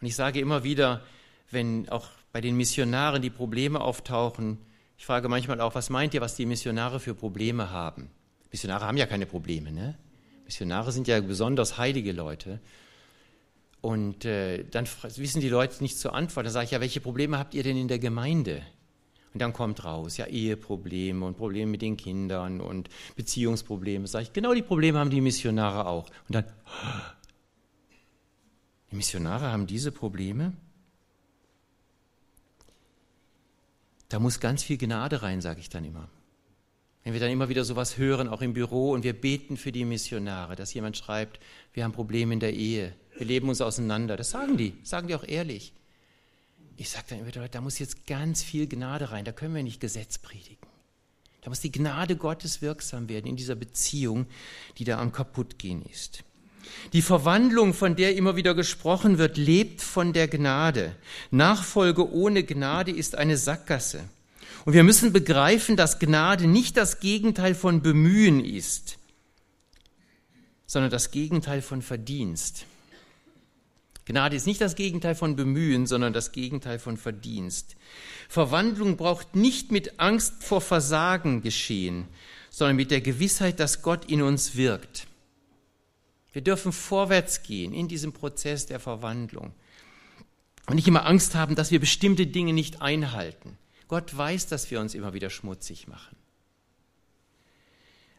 Und 0.00 0.06
ich 0.06 0.16
sage 0.16 0.40
immer 0.40 0.64
wieder, 0.64 1.02
wenn 1.50 1.88
auch 1.88 2.06
bei 2.32 2.40
den 2.40 2.56
Missionaren 2.56 3.22
die 3.22 3.30
Probleme 3.30 3.80
auftauchen, 3.80 4.58
ich 4.96 5.06
frage 5.06 5.28
manchmal 5.28 5.60
auch, 5.60 5.74
was 5.74 5.90
meint 5.90 6.14
ihr, 6.14 6.20
was 6.20 6.34
die 6.34 6.46
Missionare 6.46 7.00
für 7.00 7.14
Probleme 7.14 7.70
haben? 7.70 8.10
Missionare 8.50 8.86
haben 8.86 8.96
ja 8.96 9.06
keine 9.06 9.26
Probleme, 9.26 9.70
ne? 9.70 9.96
Missionare 10.44 10.92
sind 10.92 11.06
ja 11.06 11.20
besonders 11.20 11.78
heilige 11.78 12.12
Leute. 12.12 12.60
Und 13.80 14.24
äh, 14.24 14.64
dann 14.64 14.88
wissen 15.16 15.40
die 15.40 15.48
Leute 15.48 15.82
nicht 15.82 15.98
zur 15.98 16.14
Antwort. 16.14 16.46
Dann 16.46 16.52
sage 16.52 16.64
ich, 16.64 16.70
ja, 16.72 16.80
welche 16.80 17.00
Probleme 17.00 17.38
habt 17.38 17.54
ihr 17.54 17.62
denn 17.62 17.76
in 17.76 17.86
der 17.86 17.98
Gemeinde? 17.98 18.62
Und 19.34 19.42
dann 19.42 19.52
kommt 19.52 19.84
raus, 19.84 20.16
ja, 20.16 20.26
Eheprobleme 20.26 21.24
und 21.24 21.36
Probleme 21.36 21.70
mit 21.70 21.82
den 21.82 21.96
Kindern 21.96 22.60
und 22.60 22.88
Beziehungsprobleme. 23.14 24.06
Sage 24.06 24.24
ich, 24.24 24.32
genau 24.32 24.54
die 24.54 24.62
Probleme 24.62 24.98
haben 24.98 25.10
die 25.10 25.20
Missionare 25.20 25.86
auch. 25.86 26.08
Und 26.28 26.34
dann, 26.34 26.44
die 28.90 28.96
Missionare 28.96 29.46
haben 29.46 29.66
diese 29.66 29.92
Probleme? 29.92 30.52
Da 34.08 34.18
muss 34.18 34.40
ganz 34.40 34.62
viel 34.62 34.78
Gnade 34.78 35.22
rein, 35.22 35.40
sage 35.40 35.60
ich 35.60 35.68
dann 35.68 35.84
immer. 35.84 36.08
Wenn 37.04 37.12
wir 37.12 37.20
dann 37.20 37.30
immer 37.30 37.48
wieder 37.48 37.64
sowas 37.64 37.98
hören, 37.98 38.28
auch 38.28 38.42
im 38.42 38.54
Büro, 38.54 38.92
und 38.92 39.04
wir 39.04 39.12
beten 39.12 39.56
für 39.56 39.72
die 39.72 39.84
Missionare, 39.84 40.56
dass 40.56 40.74
jemand 40.74 40.96
schreibt, 40.96 41.40
wir 41.72 41.84
haben 41.84 41.92
Probleme 41.92 42.34
in 42.34 42.40
der 42.40 42.54
Ehe. 42.54 42.94
Wir 43.16 43.26
leben 43.26 43.48
uns 43.48 43.60
auseinander. 43.60 44.16
Das 44.16 44.30
sagen 44.30 44.56
die, 44.56 44.74
sagen 44.82 45.08
die 45.08 45.14
auch 45.14 45.24
ehrlich. 45.24 45.72
Ich 46.76 46.90
sage 46.90 47.06
dann 47.10 47.20
immer, 47.20 47.48
da 47.48 47.60
muss 47.60 47.78
jetzt 47.78 48.06
ganz 48.06 48.42
viel 48.42 48.66
Gnade 48.68 49.10
rein, 49.10 49.24
da 49.24 49.32
können 49.32 49.54
wir 49.54 49.62
nicht 49.62 49.80
Gesetz 49.80 50.18
predigen. 50.18 50.68
Da 51.40 51.50
muss 51.50 51.60
die 51.60 51.72
Gnade 51.72 52.16
Gottes 52.16 52.62
wirksam 52.62 53.08
werden 53.08 53.26
in 53.26 53.36
dieser 53.36 53.54
Beziehung, 53.54 54.26
die 54.76 54.84
da 54.84 54.98
am 55.00 55.12
kaputtgehen 55.12 55.82
ist. 55.82 56.24
Die 56.92 57.02
Verwandlung, 57.02 57.74
von 57.74 57.96
der 57.96 58.16
immer 58.16 58.36
wieder 58.36 58.54
gesprochen 58.54 59.18
wird, 59.18 59.36
lebt 59.36 59.82
von 59.82 60.12
der 60.12 60.28
Gnade. 60.28 60.94
Nachfolge 61.30 62.10
ohne 62.10 62.44
Gnade 62.44 62.90
ist 62.90 63.16
eine 63.16 63.36
Sackgasse. 63.36 64.00
Und 64.64 64.74
wir 64.74 64.84
müssen 64.84 65.12
begreifen, 65.12 65.76
dass 65.76 65.98
Gnade 65.98 66.46
nicht 66.46 66.76
das 66.76 67.00
Gegenteil 67.00 67.54
von 67.54 67.82
Bemühen 67.82 68.44
ist, 68.44 68.98
sondern 70.66 70.90
das 70.90 71.10
Gegenteil 71.10 71.62
von 71.62 71.82
Verdienst. 71.82 72.66
Gnade 74.04 74.36
ist 74.36 74.46
nicht 74.46 74.62
das 74.62 74.74
Gegenteil 74.74 75.14
von 75.14 75.36
Bemühen, 75.36 75.86
sondern 75.86 76.14
das 76.14 76.32
Gegenteil 76.32 76.78
von 76.78 76.96
Verdienst. 76.96 77.76
Verwandlung 78.28 78.96
braucht 78.96 79.36
nicht 79.36 79.70
mit 79.70 80.00
Angst 80.00 80.42
vor 80.42 80.62
Versagen 80.62 81.42
geschehen, 81.42 82.06
sondern 82.48 82.76
mit 82.76 82.90
der 82.90 83.02
Gewissheit, 83.02 83.60
dass 83.60 83.82
Gott 83.82 84.06
in 84.06 84.22
uns 84.22 84.56
wirkt. 84.56 85.07
Wir 86.32 86.42
dürfen 86.42 86.72
vorwärts 86.72 87.42
gehen 87.42 87.72
in 87.72 87.88
diesem 87.88 88.12
Prozess 88.12 88.66
der 88.66 88.80
Verwandlung 88.80 89.52
und 90.66 90.74
nicht 90.74 90.88
immer 90.88 91.06
Angst 91.06 91.34
haben, 91.34 91.54
dass 91.54 91.70
wir 91.70 91.80
bestimmte 91.80 92.26
Dinge 92.26 92.52
nicht 92.52 92.82
einhalten. 92.82 93.56
Gott 93.88 94.16
weiß, 94.16 94.46
dass 94.46 94.70
wir 94.70 94.80
uns 94.80 94.94
immer 94.94 95.14
wieder 95.14 95.30
schmutzig 95.30 95.88
machen. 95.88 96.16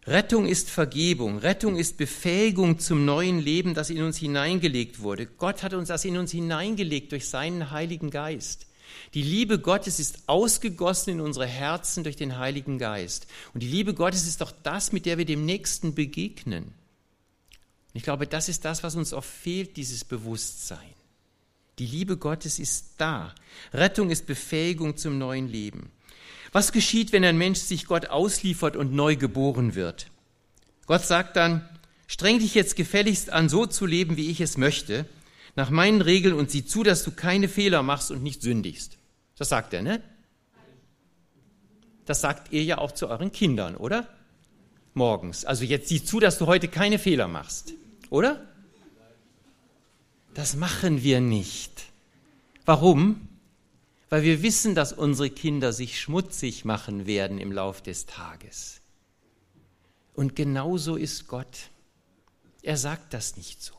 Rettung 0.07 0.47
ist 0.47 0.71
Vergebung, 0.71 1.37
Rettung 1.37 1.75
ist 1.75 1.97
Befähigung 1.97 2.79
zum 2.79 3.05
neuen 3.05 3.37
Leben, 3.37 3.75
das 3.75 3.91
in 3.91 4.01
uns 4.01 4.17
hineingelegt 4.17 5.01
wurde. 5.01 5.27
Gott 5.27 5.61
hat 5.61 5.75
uns 5.75 5.89
das 5.89 6.03
in 6.05 6.17
uns 6.17 6.31
hineingelegt 6.31 7.11
durch 7.11 7.29
seinen 7.29 7.69
Heiligen 7.69 8.09
Geist. 8.09 8.65
Die 9.13 9.21
Liebe 9.21 9.59
Gottes 9.59 9.99
ist 9.99 10.23
ausgegossen 10.25 11.11
in 11.11 11.21
unsere 11.21 11.45
Herzen 11.45 12.03
durch 12.03 12.15
den 12.15 12.39
Heiligen 12.39 12.79
Geist. 12.79 13.27
Und 13.53 13.61
die 13.61 13.67
Liebe 13.67 13.93
Gottes 13.93 14.25
ist 14.25 14.41
doch 14.41 14.51
das, 14.63 14.91
mit 14.91 15.05
der 15.05 15.19
wir 15.19 15.25
dem 15.25 15.45
Nächsten 15.45 15.93
begegnen. 15.93 16.73
Ich 17.99 18.03
glaube, 18.03 18.27
das 18.27 18.47
ist 18.47 18.63
das, 18.63 18.81
was 18.81 18.95
uns 18.95 19.11
oft 19.11 19.29
fehlt, 19.29 19.75
dieses 19.75 20.05
Bewusstsein. 20.05 20.93
Die 21.79 21.85
Liebe 21.85 22.15
Gottes 22.15 22.57
ist 22.57 22.93
da. 22.97 23.35
Rettung 23.73 24.09
ist 24.09 24.25
Befähigung 24.25 24.95
zum 24.95 25.17
neuen 25.17 25.49
Leben. 25.49 25.91
Was 26.53 26.71
geschieht, 26.71 27.11
wenn 27.11 27.25
ein 27.25 27.37
Mensch 27.37 27.59
sich 27.59 27.87
Gott 27.87 28.05
ausliefert 28.05 28.77
und 28.77 28.93
neu 28.93 29.17
geboren 29.17 29.75
wird? 29.75 30.07
Gott 30.85 31.03
sagt 31.03 31.35
dann, 31.35 31.67
streng 32.07 32.39
dich 32.39 32.55
jetzt 32.55 32.77
gefälligst 32.77 33.31
an, 33.31 33.49
so 33.49 33.65
zu 33.65 33.85
leben, 33.85 34.15
wie 34.15 34.29
ich 34.29 34.39
es 34.39 34.55
möchte, 34.55 35.05
nach 35.57 35.69
meinen 35.69 35.99
Regeln 35.99 36.35
und 36.35 36.49
sieh 36.49 36.63
zu, 36.63 36.83
dass 36.83 37.03
du 37.03 37.11
keine 37.11 37.49
Fehler 37.49 37.83
machst 37.83 38.11
und 38.11 38.23
nicht 38.23 38.41
sündigst. 38.41 38.97
Das 39.37 39.49
sagt 39.49 39.73
er, 39.73 39.81
ne? 39.81 40.01
Das 42.05 42.21
sagt 42.21 42.53
ihr 42.53 42.63
ja 42.63 42.77
auch 42.77 42.93
zu 42.93 43.09
euren 43.09 43.33
Kindern, 43.33 43.75
oder? 43.75 44.07
Morgens. 44.93 45.43
Also 45.43 45.65
jetzt 45.65 45.89
sieh 45.89 46.01
zu, 46.01 46.21
dass 46.21 46.37
du 46.37 46.47
heute 46.47 46.69
keine 46.69 46.97
Fehler 46.97 47.27
machst, 47.27 47.73
oder? 48.09 48.45
Das 50.33 50.55
machen 50.55 51.03
wir 51.03 51.21
nicht. 51.21 51.85
Warum? 52.65 53.27
Weil 54.09 54.23
wir 54.23 54.41
wissen, 54.41 54.75
dass 54.75 54.93
unsere 54.93 55.29
Kinder 55.29 55.73
sich 55.73 55.99
schmutzig 55.99 56.65
machen 56.65 57.05
werden 57.05 57.39
im 57.39 57.51
Lauf 57.51 57.81
des 57.81 58.05
Tages. 58.05 58.81
Und 60.13 60.35
genauso 60.35 60.95
ist 60.95 61.27
Gott. 61.27 61.69
Er 62.61 62.77
sagt 62.77 63.13
das 63.13 63.37
nicht 63.37 63.61
so. 63.61 63.73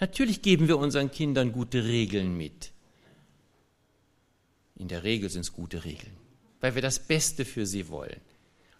Natürlich 0.00 0.42
geben 0.42 0.68
wir 0.68 0.78
unseren 0.78 1.10
Kindern 1.10 1.52
gute 1.52 1.84
Regeln 1.84 2.36
mit. 2.36 2.72
In 4.76 4.88
der 4.88 5.04
Regel 5.04 5.30
sind 5.30 5.42
es 5.42 5.52
gute 5.52 5.84
Regeln, 5.84 6.16
weil 6.60 6.74
wir 6.74 6.82
das 6.82 6.98
Beste 6.98 7.44
für 7.44 7.66
sie 7.66 7.88
wollen. 7.88 8.20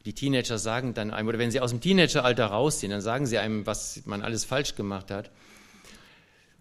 Die 0.05 0.15
Teenager 0.15 0.59
sagen 0.59 0.95
dann 0.95 1.13
einem, 1.13 1.29
oder 1.29 1.39
wenn 1.39 1.51
sie 1.51 1.61
aus 1.61 1.71
dem 1.71 1.81
Teenageralter 1.81 2.47
rausziehen, 2.47 2.91
dann 2.91 3.01
sagen 3.01 3.27
sie 3.27 3.39
einem, 3.39 3.67
was 3.67 4.03
man 4.05 4.23
alles 4.23 4.45
falsch 4.45 4.75
gemacht 4.75 5.11
hat. 5.11 5.31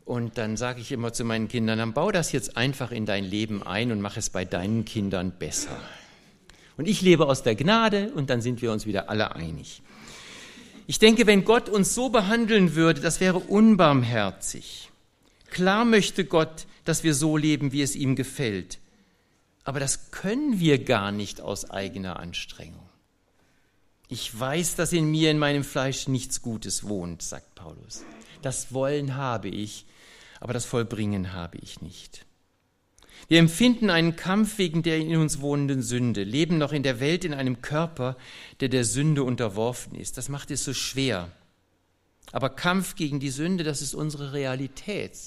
Und 0.05 0.37
dann 0.37 0.57
sage 0.57 0.81
ich 0.81 0.91
immer 0.91 1.13
zu 1.13 1.23
meinen 1.23 1.47
Kindern, 1.47 1.79
dann 1.79 1.93
bau 1.93 2.11
das 2.11 2.31
jetzt 2.31 2.57
einfach 2.57 2.91
in 2.91 3.05
dein 3.05 3.23
Leben 3.23 3.63
ein 3.63 3.91
und 3.91 4.01
mach 4.01 4.17
es 4.17 4.29
bei 4.29 4.45
deinen 4.45 4.85
Kindern 4.85 5.31
besser. 5.31 5.79
Und 6.77 6.87
ich 6.87 7.01
lebe 7.01 7.27
aus 7.27 7.43
der 7.43 7.55
Gnade 7.55 8.11
und 8.13 8.29
dann 8.29 8.41
sind 8.41 8.61
wir 8.61 8.71
uns 8.71 8.85
wieder 8.85 9.09
alle 9.09 9.35
einig. 9.35 9.81
Ich 10.87 10.99
denke, 10.99 11.27
wenn 11.27 11.45
Gott 11.45 11.69
uns 11.69 11.95
so 11.95 12.09
behandeln 12.09 12.75
würde, 12.75 13.01
das 13.01 13.19
wäre 13.19 13.39
unbarmherzig. 13.39 14.89
Klar 15.49 15.85
möchte 15.85 16.25
Gott, 16.25 16.65
dass 16.85 17.03
wir 17.03 17.13
so 17.13 17.37
leben, 17.37 17.71
wie 17.71 17.81
es 17.81 17.95
ihm 17.95 18.15
gefällt. 18.15 18.79
Aber 19.63 19.79
das 19.79 20.11
können 20.11 20.59
wir 20.59 20.83
gar 20.83 21.11
nicht 21.11 21.39
aus 21.41 21.69
eigener 21.69 22.19
Anstrengung. 22.19 22.90
Ich 24.11 24.37
weiß, 24.37 24.75
dass 24.75 24.91
in 24.91 25.09
mir, 25.09 25.31
in 25.31 25.39
meinem 25.39 25.63
Fleisch 25.63 26.09
nichts 26.09 26.41
Gutes 26.41 26.83
wohnt, 26.83 27.21
sagt 27.21 27.55
Paulus. 27.55 28.03
Das 28.41 28.73
Wollen 28.73 29.15
habe 29.15 29.47
ich, 29.47 29.85
aber 30.41 30.51
das 30.51 30.65
Vollbringen 30.65 31.31
habe 31.31 31.57
ich 31.59 31.79
nicht. 31.79 32.25
Wir 33.29 33.39
empfinden 33.39 33.89
einen 33.89 34.17
Kampf 34.17 34.57
wegen 34.57 34.83
der 34.83 34.97
in 34.97 35.15
uns 35.15 35.39
wohnenden 35.39 35.81
Sünde, 35.81 36.25
leben 36.25 36.57
noch 36.57 36.73
in 36.73 36.83
der 36.83 36.99
Welt 36.99 37.23
in 37.23 37.33
einem 37.33 37.61
Körper, 37.61 38.17
der 38.59 38.67
der 38.67 38.83
Sünde 38.83 39.23
unterworfen 39.23 39.95
ist. 39.95 40.17
Das 40.17 40.27
macht 40.27 40.51
es 40.51 40.65
so 40.65 40.73
schwer. 40.73 41.31
Aber 42.33 42.49
Kampf 42.49 42.95
gegen 42.95 43.21
die 43.21 43.29
Sünde, 43.29 43.63
das 43.63 43.81
ist 43.81 43.93
unsere 43.93 44.33
Realität. 44.33 45.17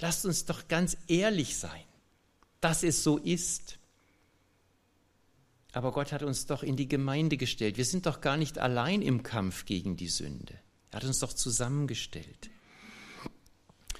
Lasst 0.00 0.24
uns 0.24 0.46
doch 0.46 0.66
ganz 0.68 0.96
ehrlich 1.08 1.58
sein, 1.58 1.84
dass 2.62 2.84
es 2.84 3.04
so 3.04 3.18
ist. 3.18 3.76
Aber 5.74 5.90
Gott 5.90 6.12
hat 6.12 6.22
uns 6.22 6.46
doch 6.46 6.62
in 6.62 6.76
die 6.76 6.86
Gemeinde 6.86 7.36
gestellt. 7.36 7.76
Wir 7.76 7.84
sind 7.84 8.06
doch 8.06 8.20
gar 8.20 8.36
nicht 8.36 8.58
allein 8.58 9.02
im 9.02 9.24
Kampf 9.24 9.64
gegen 9.64 9.96
die 9.96 10.08
Sünde. 10.08 10.54
Er 10.92 10.98
hat 10.98 11.04
uns 11.04 11.18
doch 11.18 11.32
zusammengestellt. 11.32 12.48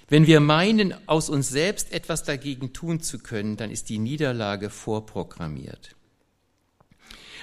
Wenn 0.07 0.29
wir 0.29 0.39
meinen, 0.39 0.95
aus 1.09 1.29
uns 1.29 1.49
selbst 1.49 1.91
etwas 1.93 2.23
dagegen 2.23 2.73
tun 2.73 3.01
zu 3.01 3.19
können, 3.19 3.57
dann 3.57 3.73
ist 3.73 3.89
die 3.89 3.99
Niederlage 3.99 4.71
vorprogrammiert. 4.71 5.97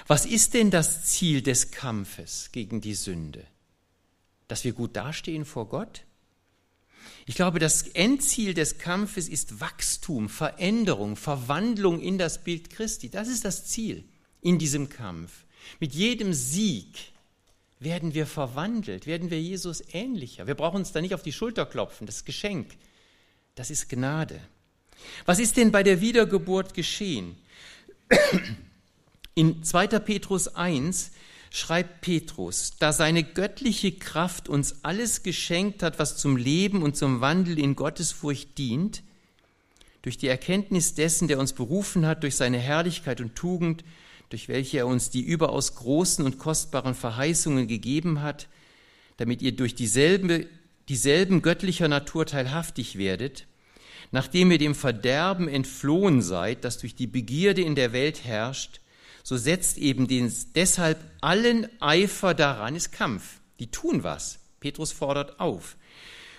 Was 0.06 0.24
ist 0.24 0.54
denn 0.54 0.70
das 0.70 1.04
Ziel 1.04 1.42
des 1.42 1.70
Kampfes 1.70 2.48
gegen 2.52 2.80
die 2.80 2.94
Sünde? 2.94 3.44
Dass 4.48 4.64
wir 4.64 4.72
gut 4.72 4.96
dastehen 4.96 5.44
vor 5.44 5.68
Gott? 5.68 6.04
Ich 7.26 7.34
glaube, 7.34 7.58
das 7.58 7.82
Endziel 7.82 8.54
des 8.54 8.78
Kampfes 8.78 9.28
ist 9.28 9.60
Wachstum, 9.60 10.30
Veränderung, 10.30 11.16
Verwandlung 11.16 12.00
in 12.00 12.16
das 12.16 12.42
Bild 12.42 12.70
Christi. 12.70 13.10
Das 13.10 13.28
ist 13.28 13.44
das 13.44 13.66
Ziel 13.66 14.04
in 14.42 14.58
diesem 14.58 14.88
Kampf. 14.88 15.44
Mit 15.80 15.94
jedem 15.94 16.34
Sieg 16.34 17.12
werden 17.80 18.14
wir 18.14 18.26
verwandelt, 18.26 19.06
werden 19.06 19.30
wir 19.30 19.40
Jesus 19.40 19.82
ähnlicher. 19.92 20.46
Wir 20.46 20.54
brauchen 20.54 20.76
uns 20.76 20.92
da 20.92 21.00
nicht 21.00 21.14
auf 21.14 21.22
die 21.22 21.32
Schulter 21.32 21.64
klopfen, 21.64 22.06
das 22.06 22.16
ist 22.16 22.26
Geschenk, 22.26 22.76
das 23.54 23.70
ist 23.70 23.88
Gnade. 23.88 24.40
Was 25.24 25.38
ist 25.38 25.56
denn 25.56 25.72
bei 25.72 25.82
der 25.82 26.00
Wiedergeburt 26.00 26.74
geschehen? 26.74 27.36
In 29.34 29.64
2. 29.64 29.86
Petrus 30.00 30.54
1 30.54 31.12
schreibt 31.50 32.00
Petrus, 32.00 32.74
da 32.78 32.92
seine 32.92 33.24
göttliche 33.24 33.92
Kraft 33.92 34.48
uns 34.48 34.84
alles 34.84 35.22
geschenkt 35.22 35.82
hat, 35.82 35.98
was 35.98 36.16
zum 36.16 36.36
Leben 36.36 36.82
und 36.82 36.96
zum 36.96 37.20
Wandel 37.20 37.58
in 37.58 37.76
Gottesfurcht 37.76 38.56
dient, 38.58 39.02
durch 40.02 40.18
die 40.18 40.28
Erkenntnis 40.28 40.94
dessen, 40.94 41.28
der 41.28 41.38
uns 41.38 41.52
berufen 41.52 42.06
hat, 42.06 42.22
durch 42.22 42.36
seine 42.36 42.58
Herrlichkeit 42.58 43.20
und 43.20 43.36
Tugend, 43.36 43.84
durch 44.32 44.48
welche 44.48 44.78
er 44.78 44.86
uns 44.86 45.10
die 45.10 45.20
überaus 45.20 45.74
großen 45.74 46.24
und 46.24 46.38
kostbaren 46.38 46.94
Verheißungen 46.94 47.68
gegeben 47.68 48.22
hat, 48.22 48.48
damit 49.18 49.42
ihr 49.42 49.52
durch 49.52 49.74
dieselbe, 49.74 50.46
dieselben 50.88 51.42
göttlicher 51.42 51.86
Natur 51.88 52.24
teilhaftig 52.24 52.96
werdet, 52.96 53.46
nachdem 54.10 54.50
ihr 54.50 54.56
dem 54.56 54.74
Verderben 54.74 55.48
entflohen 55.48 56.22
seid, 56.22 56.64
das 56.64 56.78
durch 56.78 56.94
die 56.94 57.06
Begierde 57.06 57.60
in 57.60 57.74
der 57.74 57.92
Welt 57.92 58.24
herrscht, 58.24 58.80
so 59.22 59.36
setzt 59.36 59.76
eben 59.76 60.08
den, 60.08 60.32
deshalb 60.54 60.98
allen 61.20 61.68
Eifer 61.80 62.32
daran, 62.32 62.74
ist 62.74 62.90
Kampf. 62.90 63.40
Die 63.60 63.70
tun 63.70 64.02
was. 64.02 64.40
Petrus 64.60 64.92
fordert 64.92 65.40
auf. 65.40 65.76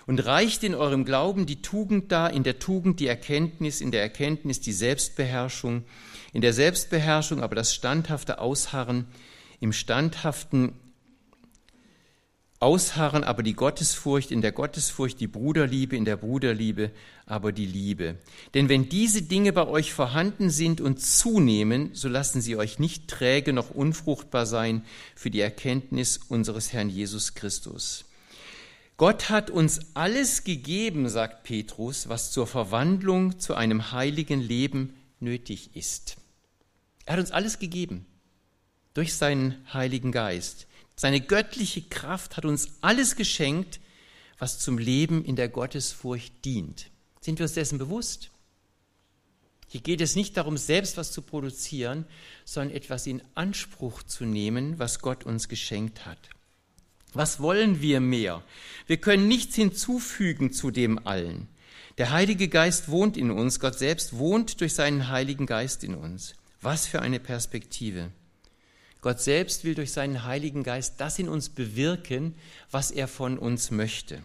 Und 0.07 0.25
reicht 0.25 0.63
in 0.63 0.75
eurem 0.75 1.05
Glauben 1.05 1.45
die 1.45 1.61
Tugend 1.61 2.11
dar, 2.11 2.33
in 2.33 2.43
der 2.43 2.59
Tugend 2.59 2.99
die 2.99 3.07
Erkenntnis, 3.07 3.81
in 3.81 3.91
der 3.91 4.01
Erkenntnis 4.01 4.59
die 4.59 4.73
Selbstbeherrschung, 4.73 5.85
in 6.33 6.41
der 6.41 6.53
Selbstbeherrschung 6.53 7.41
aber 7.41 7.55
das 7.55 7.73
standhafte 7.73 8.39
Ausharren, 8.39 9.05
im 9.59 9.71
standhaften 9.71 10.73
Ausharren 12.59 13.25
aber 13.25 13.43
die 13.43 13.55
Gottesfurcht, 13.55 14.31
in 14.31 14.41
der 14.41 14.53
Gottesfurcht 14.53 15.19
die 15.19 15.27
Bruderliebe, 15.27 15.97
in 15.97 16.05
der 16.05 16.15
Bruderliebe 16.15 16.91
aber 17.25 17.51
die 17.51 17.65
Liebe. 17.65 18.15
Denn 18.53 18.69
wenn 18.69 18.87
diese 18.87 19.21
Dinge 19.21 19.51
bei 19.51 19.67
euch 19.67 19.93
vorhanden 19.93 20.49
sind 20.49 20.79
und 20.79 21.01
zunehmen, 21.01 21.89
so 21.93 22.07
lassen 22.07 22.41
sie 22.41 22.55
euch 22.55 22.79
nicht 22.79 23.09
träge 23.09 23.51
noch 23.51 23.69
unfruchtbar 23.69 24.45
sein 24.45 24.85
für 25.13 25.29
die 25.29 25.41
Erkenntnis 25.41 26.17
unseres 26.29 26.71
Herrn 26.71 26.89
Jesus 26.89 27.35
Christus. 27.35 28.05
Gott 28.95 29.29
hat 29.29 29.49
uns 29.49 29.81
alles 29.93 30.45
gegeben, 30.45 31.09
sagt 31.09 31.43
Petrus, 31.43 32.07
was 32.07 32.31
zur 32.31 32.47
Verwandlung 32.47 33.39
zu 33.39 33.55
einem 33.55 33.91
heiligen 33.91 34.39
Leben 34.39 34.93
nötig 35.19 35.75
ist. 35.75 36.15
Er 37.05 37.13
hat 37.13 37.19
uns 37.19 37.31
alles 37.31 37.59
gegeben 37.59 38.05
durch 38.93 39.15
seinen 39.15 39.65
Heiligen 39.73 40.11
Geist. 40.11 40.67
Seine 40.95 41.21
göttliche 41.21 41.81
Kraft 41.81 42.37
hat 42.37 42.45
uns 42.45 42.69
alles 42.81 43.15
geschenkt, 43.15 43.79
was 44.37 44.59
zum 44.59 44.77
Leben 44.77 45.25
in 45.25 45.35
der 45.35 45.49
Gottesfurcht 45.49 46.45
dient. 46.45 46.91
Sind 47.21 47.39
wir 47.39 47.45
uns 47.45 47.53
dessen 47.53 47.77
bewusst? 47.77 48.29
Hier 49.67 49.81
geht 49.81 50.01
es 50.01 50.15
nicht 50.15 50.37
darum, 50.37 50.57
selbst 50.57 50.97
was 50.97 51.11
zu 51.11 51.23
produzieren, 51.23 52.05
sondern 52.45 52.75
etwas 52.75 53.07
in 53.07 53.23
Anspruch 53.33 54.03
zu 54.03 54.25
nehmen, 54.25 54.77
was 54.77 54.99
Gott 54.99 55.23
uns 55.23 55.47
geschenkt 55.47 56.05
hat. 56.05 56.19
Was 57.13 57.39
wollen 57.39 57.81
wir 57.81 57.99
mehr? 57.99 58.43
Wir 58.85 58.97
können 58.97 59.27
nichts 59.27 59.55
hinzufügen 59.55 60.51
zu 60.51 60.69
dem 60.69 61.07
allen. 61.07 61.47
Der 61.97 62.11
Heilige 62.11 62.49
Geist 62.49 62.89
wohnt 62.89 63.17
in 63.17 63.31
uns, 63.31 63.59
Gott 63.59 63.77
selbst 63.77 64.17
wohnt 64.17 64.61
durch 64.61 64.73
seinen 64.73 65.09
Heiligen 65.09 65.45
Geist 65.45 65.83
in 65.83 65.95
uns. 65.95 66.35
Was 66.63 66.87
für 66.87 67.01
eine 67.01 67.19
Perspektive. 67.19 68.09
Gott 69.01 69.19
selbst 69.19 69.65
will 69.65 69.75
durch 69.75 69.91
seinen 69.91 70.23
Heiligen 70.23 70.63
Geist 70.63 70.95
das 70.97 71.19
in 71.19 71.27
uns 71.27 71.49
bewirken, 71.49 72.35
was 72.71 72.89
er 72.89 73.09
von 73.09 73.37
uns 73.37 73.69
möchte. 73.69 74.23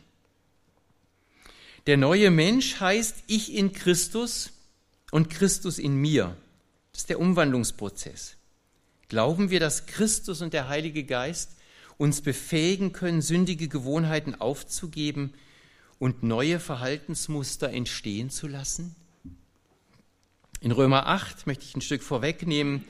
Der 1.89 1.97
neue 1.97 2.31
Mensch 2.31 2.79
heißt 2.79 3.25
ich 3.27 3.53
in 3.55 3.73
Christus 3.73 4.53
und 5.11 5.31
Christus 5.31 5.79
in 5.79 5.97
mir. 5.97 6.37
Das 6.93 7.03
ist 7.03 7.11
der 7.11 7.19
Umwandlungsprozess. 7.19 8.37
Glauben 9.09 9.51
wir, 9.51 9.59
dass 9.59 9.87
Christus 9.87 10.41
und 10.41 10.53
der 10.53 10.69
Heilige 10.69 11.03
Geist 11.03 11.57
uns 11.97 12.21
befähigen 12.21 12.93
können, 12.93 13.21
sündige 13.21 13.67
Gewohnheiten 13.67 14.37
aufzugeben 14.37 15.33
und 15.99 16.23
neue 16.23 16.61
Verhaltensmuster 16.61 17.71
entstehen 17.71 18.31
zu 18.31 18.47
lassen? 18.47 18.95
In 20.61 20.73
Römer 20.73 21.07
8 21.07 21.47
möchte 21.47 21.65
ich 21.65 21.77
ein 21.77 21.81
Stück 21.81 22.03
vorwegnehmen 22.03 22.85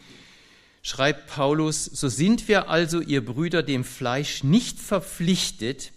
schreibt 0.89 1.27
Paulus, 1.27 1.85
so 1.85 2.09
sind 2.09 2.49
wir 2.49 2.69
also, 2.71 3.01
ihr 3.01 3.25
Brüder, 3.25 3.63
dem 3.63 3.85
Fleisch 3.85 4.43
nicht 4.43 4.79
verpflichtet, 4.79 5.93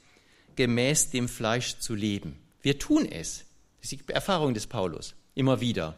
gemäß 0.55 1.11
dem 1.11 1.29
Fleisch 1.29 1.79
zu 1.79 1.95
leben. 1.95 2.37
Wir 2.61 2.77
tun 2.77 3.05
es. 3.05 3.45
Das 3.81 3.91
ist 3.91 4.01
die 4.07 4.13
Erfahrung 4.13 4.53
des 4.53 4.67
Paulus, 4.67 5.15
immer 5.33 5.61
wieder. 5.61 5.95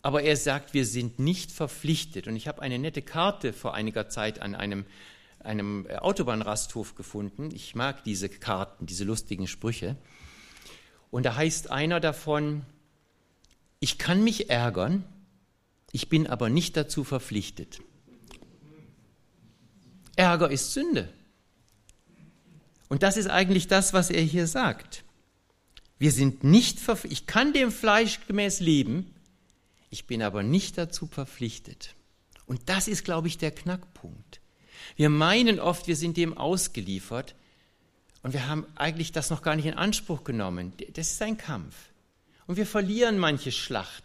Aber 0.00 0.22
er 0.22 0.36
sagt, 0.36 0.74
wir 0.74 0.84
sind 0.84 1.18
nicht 1.18 1.52
verpflichtet. 1.52 2.26
Und 2.26 2.34
ich 2.34 2.48
habe 2.48 2.62
eine 2.62 2.78
nette 2.78 3.02
Karte 3.02 3.52
vor 3.52 3.74
einiger 3.74 4.08
Zeit 4.08 4.40
an 4.40 4.54
einem, 4.54 4.84
einem 5.40 5.86
Autobahnrasthof 5.86 6.96
gefunden. 6.96 7.50
Ich 7.54 7.74
mag 7.74 8.02
diese 8.04 8.28
Karten, 8.28 8.86
diese 8.86 9.04
lustigen 9.04 9.46
Sprüche. 9.46 9.96
Und 11.10 11.24
da 11.24 11.36
heißt 11.36 11.70
einer 11.70 12.00
davon, 12.00 12.64
ich 13.82 13.98
kann 13.98 14.22
mich 14.22 14.48
ärgern, 14.48 15.02
ich 15.90 16.08
bin 16.08 16.28
aber 16.28 16.48
nicht 16.48 16.76
dazu 16.76 17.02
verpflichtet. 17.02 17.80
Ärger 20.14 20.52
ist 20.52 20.72
Sünde. 20.72 21.12
Und 22.88 23.02
das 23.02 23.16
ist 23.16 23.26
eigentlich 23.26 23.66
das, 23.66 23.92
was 23.92 24.10
er 24.10 24.22
hier 24.22 24.46
sagt. 24.46 25.02
Wir 25.98 26.12
sind 26.12 26.44
nicht 26.44 26.78
verpflichtet. 26.78 27.22
Ich 27.22 27.26
kann 27.26 27.52
dem 27.52 27.72
Fleisch 27.72 28.20
gemäß 28.28 28.60
leben, 28.60 29.12
ich 29.90 30.06
bin 30.06 30.22
aber 30.22 30.44
nicht 30.44 30.78
dazu 30.78 31.08
verpflichtet. 31.08 31.96
Und 32.46 32.68
das 32.68 32.86
ist, 32.86 33.04
glaube 33.04 33.26
ich, 33.26 33.36
der 33.36 33.50
Knackpunkt. 33.50 34.40
Wir 34.94 35.10
meinen 35.10 35.58
oft, 35.58 35.88
wir 35.88 35.96
sind 35.96 36.16
dem 36.16 36.38
ausgeliefert 36.38 37.34
und 38.22 38.32
wir 38.32 38.46
haben 38.46 38.64
eigentlich 38.76 39.10
das 39.10 39.30
noch 39.30 39.42
gar 39.42 39.56
nicht 39.56 39.66
in 39.66 39.74
Anspruch 39.74 40.22
genommen. 40.22 40.72
Das 40.94 41.10
ist 41.10 41.20
ein 41.20 41.36
Kampf. 41.36 41.91
Und 42.52 42.58
wir 42.58 42.66
verlieren 42.66 43.16
manche 43.16 43.50
Schlacht. 43.50 44.04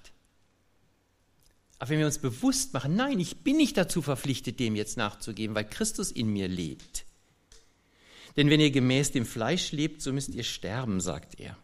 Aber 1.80 1.90
wenn 1.90 2.00
wir 2.00 2.06
uns 2.06 2.20
bewusst 2.20 2.74
machen, 2.74 2.96
nein, 2.96 3.20
ich 3.20 3.44
bin 3.44 3.58
nicht 3.58 3.76
dazu 3.76 4.02
verpflichtet, 4.02 4.62
dem 4.62 4.78
jetzt 4.78 4.96
nachzugeben, 4.96 5.54
weil 5.54 5.68
Christus 5.68 6.12
in 6.12 6.32
mir 6.32 6.48
lebt. 6.48 7.04
Denn 8.38 8.50
wenn 8.50 8.62
ihr 8.62 8.72
gemäß 8.72 9.12
dem 9.12 9.26
Fleisch 9.26 9.74
lebt, 9.74 10.02
so 10.02 10.14
müsst 10.14 10.34
ihr 10.34 10.46
sterben, 10.46 11.02
sagt 11.02 11.42
er. 11.42 11.58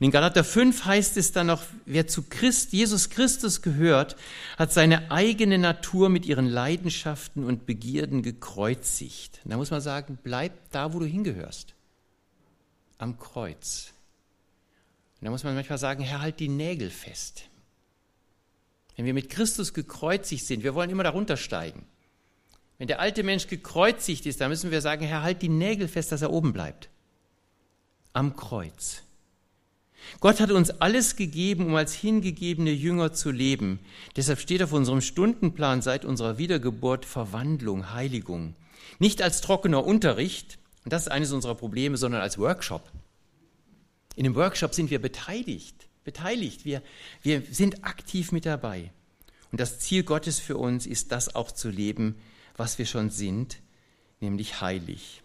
Und 0.00 0.06
in 0.06 0.10
Galater 0.10 0.42
5 0.42 0.84
heißt 0.84 1.16
es 1.16 1.30
dann 1.30 1.46
noch, 1.46 1.62
wer 1.84 2.08
zu 2.08 2.24
Christ, 2.24 2.72
Jesus 2.72 3.08
Christus 3.08 3.62
gehört, 3.62 4.16
hat 4.58 4.72
seine 4.72 5.12
eigene 5.12 5.58
Natur 5.58 6.08
mit 6.08 6.26
ihren 6.26 6.46
Leidenschaften 6.46 7.44
und 7.44 7.66
Begierden 7.66 8.22
gekreuzigt. 8.22 9.42
da 9.44 9.56
muss 9.56 9.70
man 9.70 9.80
sagen, 9.80 10.18
bleib 10.24 10.72
da, 10.72 10.92
wo 10.92 10.98
du 10.98 11.06
hingehörst. 11.06 11.76
Am 12.98 13.16
Kreuz. 13.16 13.92
Und 15.20 15.24
da 15.24 15.30
muss 15.30 15.44
man 15.44 15.54
manchmal 15.54 15.78
sagen, 15.78 16.02
Herr, 16.02 16.20
halt 16.20 16.40
die 16.40 16.48
Nägel 16.48 16.90
fest. 16.90 17.44
Wenn 18.96 19.06
wir 19.06 19.14
mit 19.14 19.30
Christus 19.30 19.74
gekreuzigt 19.74 20.44
sind, 20.44 20.62
wir 20.62 20.74
wollen 20.74 20.90
immer 20.90 21.02
darunter 21.02 21.36
steigen. 21.36 21.86
Wenn 22.78 22.88
der 22.88 23.00
alte 23.00 23.22
Mensch 23.22 23.46
gekreuzigt 23.46 24.26
ist, 24.26 24.40
dann 24.40 24.50
müssen 24.50 24.70
wir 24.70 24.80
sagen, 24.80 25.06
Herr, 25.06 25.22
halt 25.22 25.42
die 25.42 25.48
Nägel 25.48 25.88
fest, 25.88 26.12
dass 26.12 26.22
er 26.22 26.32
oben 26.32 26.52
bleibt. 26.52 26.90
Am 28.12 28.36
Kreuz. 28.36 29.02
Gott 30.20 30.40
hat 30.40 30.50
uns 30.50 30.70
alles 30.70 31.16
gegeben, 31.16 31.66
um 31.66 31.74
als 31.74 31.94
hingegebene 31.94 32.70
Jünger 32.70 33.12
zu 33.12 33.30
leben. 33.30 33.80
Deshalb 34.14 34.38
steht 34.38 34.62
auf 34.62 34.72
unserem 34.72 35.00
Stundenplan 35.00 35.82
seit 35.82 36.04
unserer 36.04 36.38
Wiedergeburt 36.38 37.04
Verwandlung, 37.04 37.92
Heiligung. 37.92 38.54
Nicht 38.98 39.20
als 39.20 39.40
trockener 39.40 39.84
Unterricht, 39.84 40.58
und 40.84 40.92
das 40.92 41.02
ist 41.02 41.08
eines 41.08 41.32
unserer 41.32 41.54
Probleme, 41.54 41.96
sondern 41.96 42.20
als 42.20 42.38
Workshop. 42.38 42.90
In 44.16 44.24
dem 44.24 44.34
Workshop 44.34 44.74
sind 44.74 44.90
wir 44.90 44.98
beteiligt 44.98 45.86
beteiligt. 46.06 46.64
Wir, 46.64 46.82
wir 47.22 47.42
sind 47.50 47.84
aktiv 47.84 48.32
mit 48.32 48.46
dabei. 48.46 48.90
Und 49.52 49.60
das 49.60 49.78
Ziel 49.80 50.04
Gottes 50.04 50.38
für 50.38 50.56
uns 50.56 50.86
ist, 50.86 51.12
das 51.12 51.34
auch 51.34 51.52
zu 51.52 51.68
leben, 51.68 52.16
was 52.56 52.78
wir 52.78 52.86
schon 52.86 53.10
sind, 53.10 53.58
nämlich 54.20 54.62
heilig. 54.62 55.22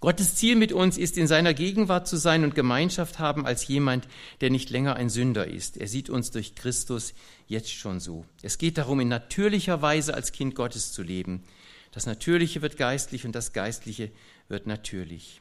Gottes 0.00 0.34
Ziel 0.36 0.56
mit 0.56 0.72
uns 0.72 0.98
ist, 0.98 1.16
in 1.16 1.26
seiner 1.26 1.54
Gegenwart 1.54 2.06
zu 2.06 2.16
sein 2.16 2.44
und 2.44 2.54
Gemeinschaft 2.54 3.18
haben 3.18 3.46
als 3.46 3.66
jemand, 3.66 4.06
der 4.40 4.50
nicht 4.50 4.68
länger 4.70 4.96
ein 4.96 5.08
Sünder 5.08 5.46
ist. 5.46 5.76
Er 5.76 5.88
sieht 5.88 6.10
uns 6.10 6.30
durch 6.30 6.54
Christus 6.54 7.14
jetzt 7.46 7.72
schon 7.72 7.98
so. 7.98 8.24
Es 8.42 8.58
geht 8.58 8.78
darum, 8.78 9.00
in 9.00 9.08
natürlicher 9.08 9.80
Weise 9.82 10.14
als 10.14 10.32
Kind 10.32 10.54
Gottes 10.54 10.92
zu 10.92 11.02
leben. 11.02 11.44
Das 11.92 12.04
Natürliche 12.04 12.62
wird 12.62 12.76
geistlich 12.76 13.24
und 13.24 13.32
das 13.32 13.52
Geistliche 13.52 14.10
wird 14.48 14.66
natürlich. 14.66 15.40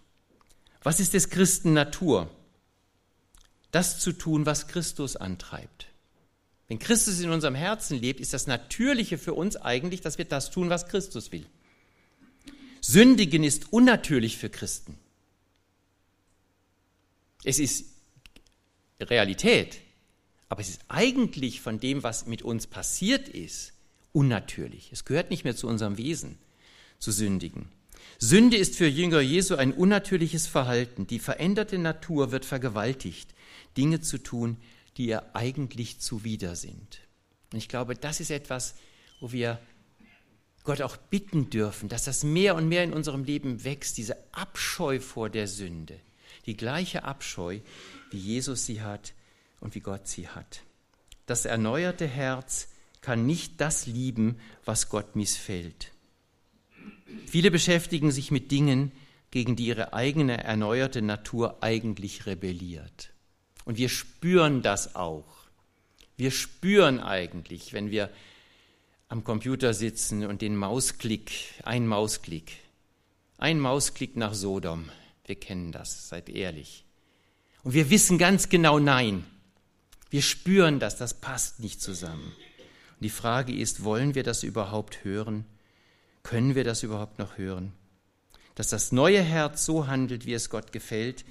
Was 0.84 1.00
ist 1.00 1.14
des 1.14 1.30
Christen 1.30 1.74
Natur? 1.74 2.30
Das 3.76 4.00
zu 4.00 4.14
tun, 4.14 4.46
was 4.46 4.68
Christus 4.68 5.18
antreibt. 5.18 5.88
Wenn 6.70 6.80
Christus 6.80 7.20
in 7.20 7.30
unserem 7.30 7.56
Herzen 7.56 8.00
lebt, 8.00 8.22
ist 8.22 8.34
das 8.34 8.48
Natürliche 8.48 9.18
für 9.18 9.34
uns 9.34 9.58
eigentlich, 9.58 10.00
dass 10.00 10.18
wir 10.18 10.24
das 10.24 10.50
tun, 10.50 10.70
was 10.70 10.88
Christus 10.88 11.34
will. 11.34 11.46
Sündigen 12.80 13.44
ist 13.44 13.74
unnatürlich 13.74 14.38
für 14.38 14.50
Christen. 14.50 14.98
Es 17.44 17.60
ist 17.60 17.86
Realität, 19.02 19.78
aber 20.48 20.62
es 20.62 20.70
ist 20.70 20.82
eigentlich 20.88 21.60
von 21.60 21.82
dem, 21.82 22.02
was 22.02 22.28
mit 22.28 22.44
uns 22.44 22.68
passiert 22.68 23.28
ist, 23.28 23.74
unnatürlich. 24.14 24.90
Es 24.94 25.04
gehört 25.04 25.32
nicht 25.32 25.44
mehr 25.44 25.56
zu 25.58 25.68
unserem 25.68 25.98
Wesen, 25.98 26.38
zu 27.00 27.12
sündigen. 27.12 27.68
Sünde 28.20 28.56
ist 28.56 28.78
für 28.78 28.88
Jünger 28.88 29.20
Jesu 29.20 29.56
ein 29.56 29.74
unnatürliches 29.74 30.48
Verhalten. 30.48 31.08
Die 31.08 31.20
veränderte 31.20 31.78
Natur 31.78 32.32
wird 32.32 32.46
vergewaltigt. 32.46 33.35
Dinge 33.78 34.02
zu 34.02 34.18
tun, 34.18 34.58
die 34.98 35.08
ihr 35.08 35.36
eigentlich 35.36 36.00
zuwider 36.00 36.56
sind. 36.56 37.02
Und 37.52 37.60
ich 37.60 37.70
glaube, 37.70 37.96
das 37.96 38.20
ist 38.20 38.32
etwas, 38.32 38.76
wo 39.20 39.32
wir 39.32 39.60
Gott 40.64 40.82
auch 40.82 40.98
bitten 40.98 41.50
dürfen, 41.50 41.90
dass 41.90 42.06
das 42.06 42.24
mehr 42.24 42.56
und 42.56 42.68
mehr 42.68 42.84
in 42.84 42.94
unserem 42.94 43.24
Leben 43.24 43.64
wächst, 43.64 43.98
diese 43.98 44.18
Abscheu 44.34 45.00
vor 45.00 45.30
der 45.30 45.48
Sünde, 45.48 46.00
die 46.48 46.58
gleiche 46.58 47.04
Abscheu, 47.04 47.60
wie 48.10 48.18
Jesus 48.18 48.66
sie 48.66 48.82
hat 48.82 49.14
und 49.60 49.76
wie 49.76 49.80
Gott 49.80 50.08
sie 50.08 50.28
hat. 50.28 50.62
Das 51.28 51.46
erneuerte 51.46 52.08
Herz 52.08 52.70
kann 53.02 53.26
nicht 53.26 53.62
das 53.62 53.86
lieben, 53.86 54.40
was 54.64 54.90
Gott 54.90 55.16
missfällt. 55.16 55.92
Viele 57.28 57.52
beschäftigen 57.52 58.12
sich 58.12 58.32
mit 58.32 58.52
Dingen, 58.52 58.92
gegen 59.30 59.56
die 59.56 59.66
ihre 59.66 59.94
eigene 59.94 60.44
erneuerte 60.44 61.02
Natur 61.02 61.62
eigentlich 61.62 62.26
rebelliert. 62.26 63.12
Und 63.66 63.78
wir 63.78 63.90
spüren 63.90 64.62
das 64.62 64.96
auch. 64.96 65.26
Wir 66.18 66.32
spüren 66.32 67.00
eigentlich, 67.00 67.74
wenn 67.74 67.92
wir 67.92 68.10
am 69.10 69.24
Computer 69.24 69.74
sitzen 69.74 70.26
und 70.26 70.42
den 70.42 70.56
Mausklick, 70.56 71.32
ein 71.64 71.88
Mausklick, 71.88 72.54
ein 73.38 73.60
Mausklick 73.60 74.16
nach 74.16 74.34
Sodom. 74.34 74.90
Wir 75.26 75.36
kennen 75.36 75.72
das, 75.72 76.10
seid 76.10 76.30
ehrlich. 76.30 76.86
Und 77.64 77.74
wir 77.74 77.90
wissen 77.90 78.18
ganz 78.18 78.50
genau, 78.50 78.80
nein. 78.80 79.26
Wir 80.10 80.22
spüren 80.22 80.80
das, 80.80 80.98
das 80.98 81.16
passt 81.16 81.60
nicht 81.60 81.82
zusammen. 81.82 82.24
Und 82.24 83.04
die 83.04 83.10
Frage 83.10 83.54
ist, 83.54 83.84
wollen 83.84 84.16
wir 84.16 84.24
das 84.24 84.44
überhaupt 84.44 85.04
hören? 85.04 85.46
Können 86.24 86.56
wir 86.56 86.64
das 86.64 86.84
überhaupt 86.84 87.20
noch 87.20 87.38
hören? 87.38 87.74
Dass 88.54 88.70
das 88.70 88.92
neue 88.92 89.22
Herz 89.22 89.66
so 89.66 89.88
handelt, 89.88 90.26
wie 90.26 90.34
es 90.34 90.50
Gott 90.50 90.72
gefällt, 90.72 91.26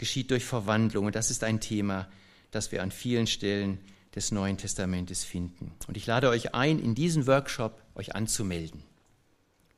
geschieht 0.00 0.30
durch 0.30 0.44
Verwandlung. 0.44 1.04
Und 1.06 1.14
das 1.14 1.30
ist 1.30 1.44
ein 1.44 1.60
Thema, 1.60 2.08
das 2.50 2.72
wir 2.72 2.82
an 2.82 2.90
vielen 2.90 3.26
Stellen 3.26 3.78
des 4.14 4.32
Neuen 4.32 4.56
Testamentes 4.56 5.22
finden. 5.22 5.72
Und 5.86 5.96
ich 5.96 6.06
lade 6.06 6.30
euch 6.30 6.54
ein, 6.54 6.78
in 6.80 6.94
diesen 6.94 7.26
Workshop 7.26 7.80
euch 7.94 8.16
anzumelden 8.16 8.82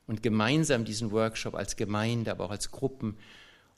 und 0.07 0.23
gemeinsam 0.23 0.85
diesen 0.85 1.11
Workshop 1.11 1.55
als 1.55 1.75
Gemeinde, 1.75 2.31
aber 2.31 2.45
auch 2.45 2.51
als 2.51 2.71
Gruppen 2.71 3.17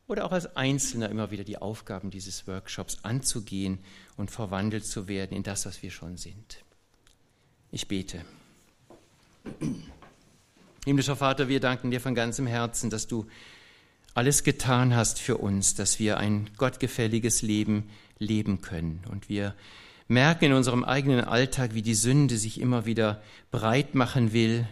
oder 0.08 0.24
auch 0.24 0.32
als 0.32 0.56
Einzelner 0.56 1.10
immer 1.10 1.32
wieder 1.32 1.44
die 1.44 1.58
Aufgaben 1.58 2.12
dieses 2.12 2.48
Workshops 2.48 3.00
anzugehen 3.02 3.80
und 4.16 4.30
verwandelt 4.30 4.86
zu 4.86 5.08
werden 5.08 5.36
in 5.36 5.44
das, 5.44 5.66
was 5.66 5.82
wir 5.82 5.90
schon 5.90 6.16
sind. 6.16 6.64
Ich 7.72 7.88
bete. 7.88 8.24
Himmlischer 10.86 11.16
Vater, 11.16 11.48
wir 11.48 11.60
danken 11.60 11.90
dir 11.90 12.00
von 12.00 12.14
ganzem 12.14 12.46
Herzen, 12.46 12.92
dass 12.92 13.08
du 13.08 13.26
alles 14.16 14.44
getan 14.44 14.96
hast 14.96 15.20
für 15.20 15.38
uns, 15.38 15.76
dass 15.76 16.00
wir 16.00 16.18
ein 16.18 16.50
gottgefälliges 16.58 17.42
Leben 17.42 17.90
leben 18.18 18.62
können. 18.62 19.04
Und 19.12 19.28
wir 19.28 19.54
merken 20.08 20.46
in 20.46 20.54
unserem 20.54 20.86
eigenen 20.86 21.20
Alltag, 21.20 21.74
wie 21.74 21.82
die 21.82 21.96
Sünde 21.96 22.38
sich 22.38 22.62
immer 22.62 22.86
wieder 22.86 23.22
breit 23.52 23.94
machen 23.94 24.32
will 24.32 24.66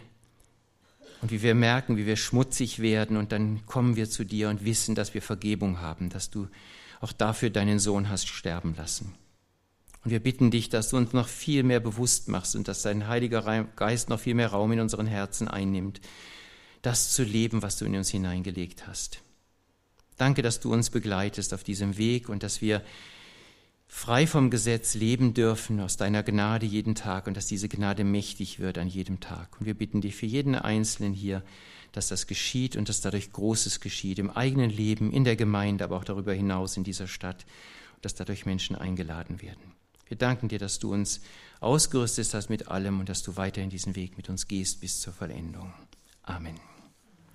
und 1.22 1.32
wie 1.32 1.42
wir 1.42 1.56
merken, 1.56 1.98
wie 1.98 2.06
wir 2.06 2.16
schmutzig 2.16 2.80
werden. 2.80 3.18
Und 3.18 3.34
dann 3.34 3.66
kommen 3.66 3.98
wir 3.98 4.10
zu 4.10 4.24
dir 4.24 4.48
und 4.48 4.64
wissen, 4.64 4.96
dass 4.96 5.14
wir 5.14 5.22
Vergebung 5.22 5.82
haben, 5.82 6.10
dass 6.10 6.30
du 6.30 6.48
auch 7.02 7.12
dafür 7.12 7.50
deinen 7.50 7.80
Sohn 7.80 8.08
hast 8.08 8.30
sterben 8.30 8.76
lassen. 8.78 9.14
Und 10.06 10.12
wir 10.12 10.22
bitten 10.22 10.52
dich, 10.52 10.70
dass 10.70 10.90
du 10.90 10.96
uns 10.96 11.12
noch 11.12 11.28
viel 11.28 11.64
mehr 11.64 11.82
bewusst 11.82 12.30
machst 12.30 12.56
und 12.56 12.70
dass 12.70 12.82
dein 12.82 13.10
Heiliger 13.10 13.66
Geist 13.76 14.08
noch 14.08 14.22
viel 14.22 14.36
mehr 14.36 14.50
Raum 14.50 14.72
in 14.72 14.80
unseren 14.80 15.08
Herzen 15.08 15.50
einnimmt, 15.50 16.00
das 16.82 17.12
zu 17.12 17.24
leben, 17.24 17.62
was 17.62 17.78
du 17.78 17.84
in 17.84 17.98
uns 17.98 18.10
hineingelegt 18.10 18.88
hast. 18.88 19.22
Danke, 20.18 20.42
dass 20.42 20.60
du 20.60 20.72
uns 20.72 20.90
begleitest 20.90 21.54
auf 21.54 21.64
diesem 21.64 21.98
Weg 21.98 22.30
und 22.30 22.44
dass 22.44 22.62
wir 22.62 22.84
frei 23.88 24.26
vom 24.26 24.50
Gesetz 24.50 24.96
leben 24.96 25.34
dürfen, 25.34 25.80
aus 25.80 25.98
deiner 25.98 26.24
Gnade 26.24 26.66
jeden 26.66 26.96
Tag 26.96 27.28
und 27.28 27.38
dass 27.38 27.46
diese 27.46 27.70
Gnade 27.70 28.04
mächtig 28.04 28.60
wird 28.60 28.78
an 28.78 28.88
jedem 28.88 29.20
Tag. 29.20 29.60
Und 29.60 29.66
wir 29.66 29.76
bitten 29.76 30.02
dich 30.02 30.16
für 30.16 30.26
jeden 30.26 30.56
Einzelnen 30.56 31.14
hier, 31.14 31.44
dass 31.92 32.08
das 32.08 32.26
geschieht 32.28 32.76
und 32.76 32.90
dass 32.90 33.02
dadurch 33.02 33.32
Großes 33.32 33.80
geschieht, 33.80 34.20
im 34.20 34.32
eigenen 34.32 34.72
Leben, 34.72 35.12
in 35.12 35.24
der 35.24 35.36
Gemeinde, 35.36 35.84
aber 35.84 35.98
auch 35.98 36.04
darüber 36.04 36.34
hinaus 36.34 36.76
in 36.76 36.84
dieser 36.84 37.08
Stadt, 37.08 37.46
dass 38.02 38.16
dadurch 38.16 38.46
Menschen 38.46 38.76
eingeladen 38.76 39.42
werden. 39.42 39.74
Wir 40.08 40.18
danken 40.18 40.50
dir, 40.50 40.60
dass 40.60 40.80
du 40.80 40.92
uns 40.92 41.22
ausgerüstet 41.60 42.34
hast 42.34 42.50
mit 42.50 42.68
allem 42.68 43.00
und 43.00 43.10
dass 43.10 43.24
du 43.24 43.38
weiterhin 43.38 43.70
diesen 43.70 43.96
Weg 43.96 44.18
mit 44.18 44.28
uns 44.28 44.48
gehst 44.48 44.82
bis 44.82 45.00
zur 45.00 45.14
Vollendung. 45.14 45.72
Amen. 46.24 46.73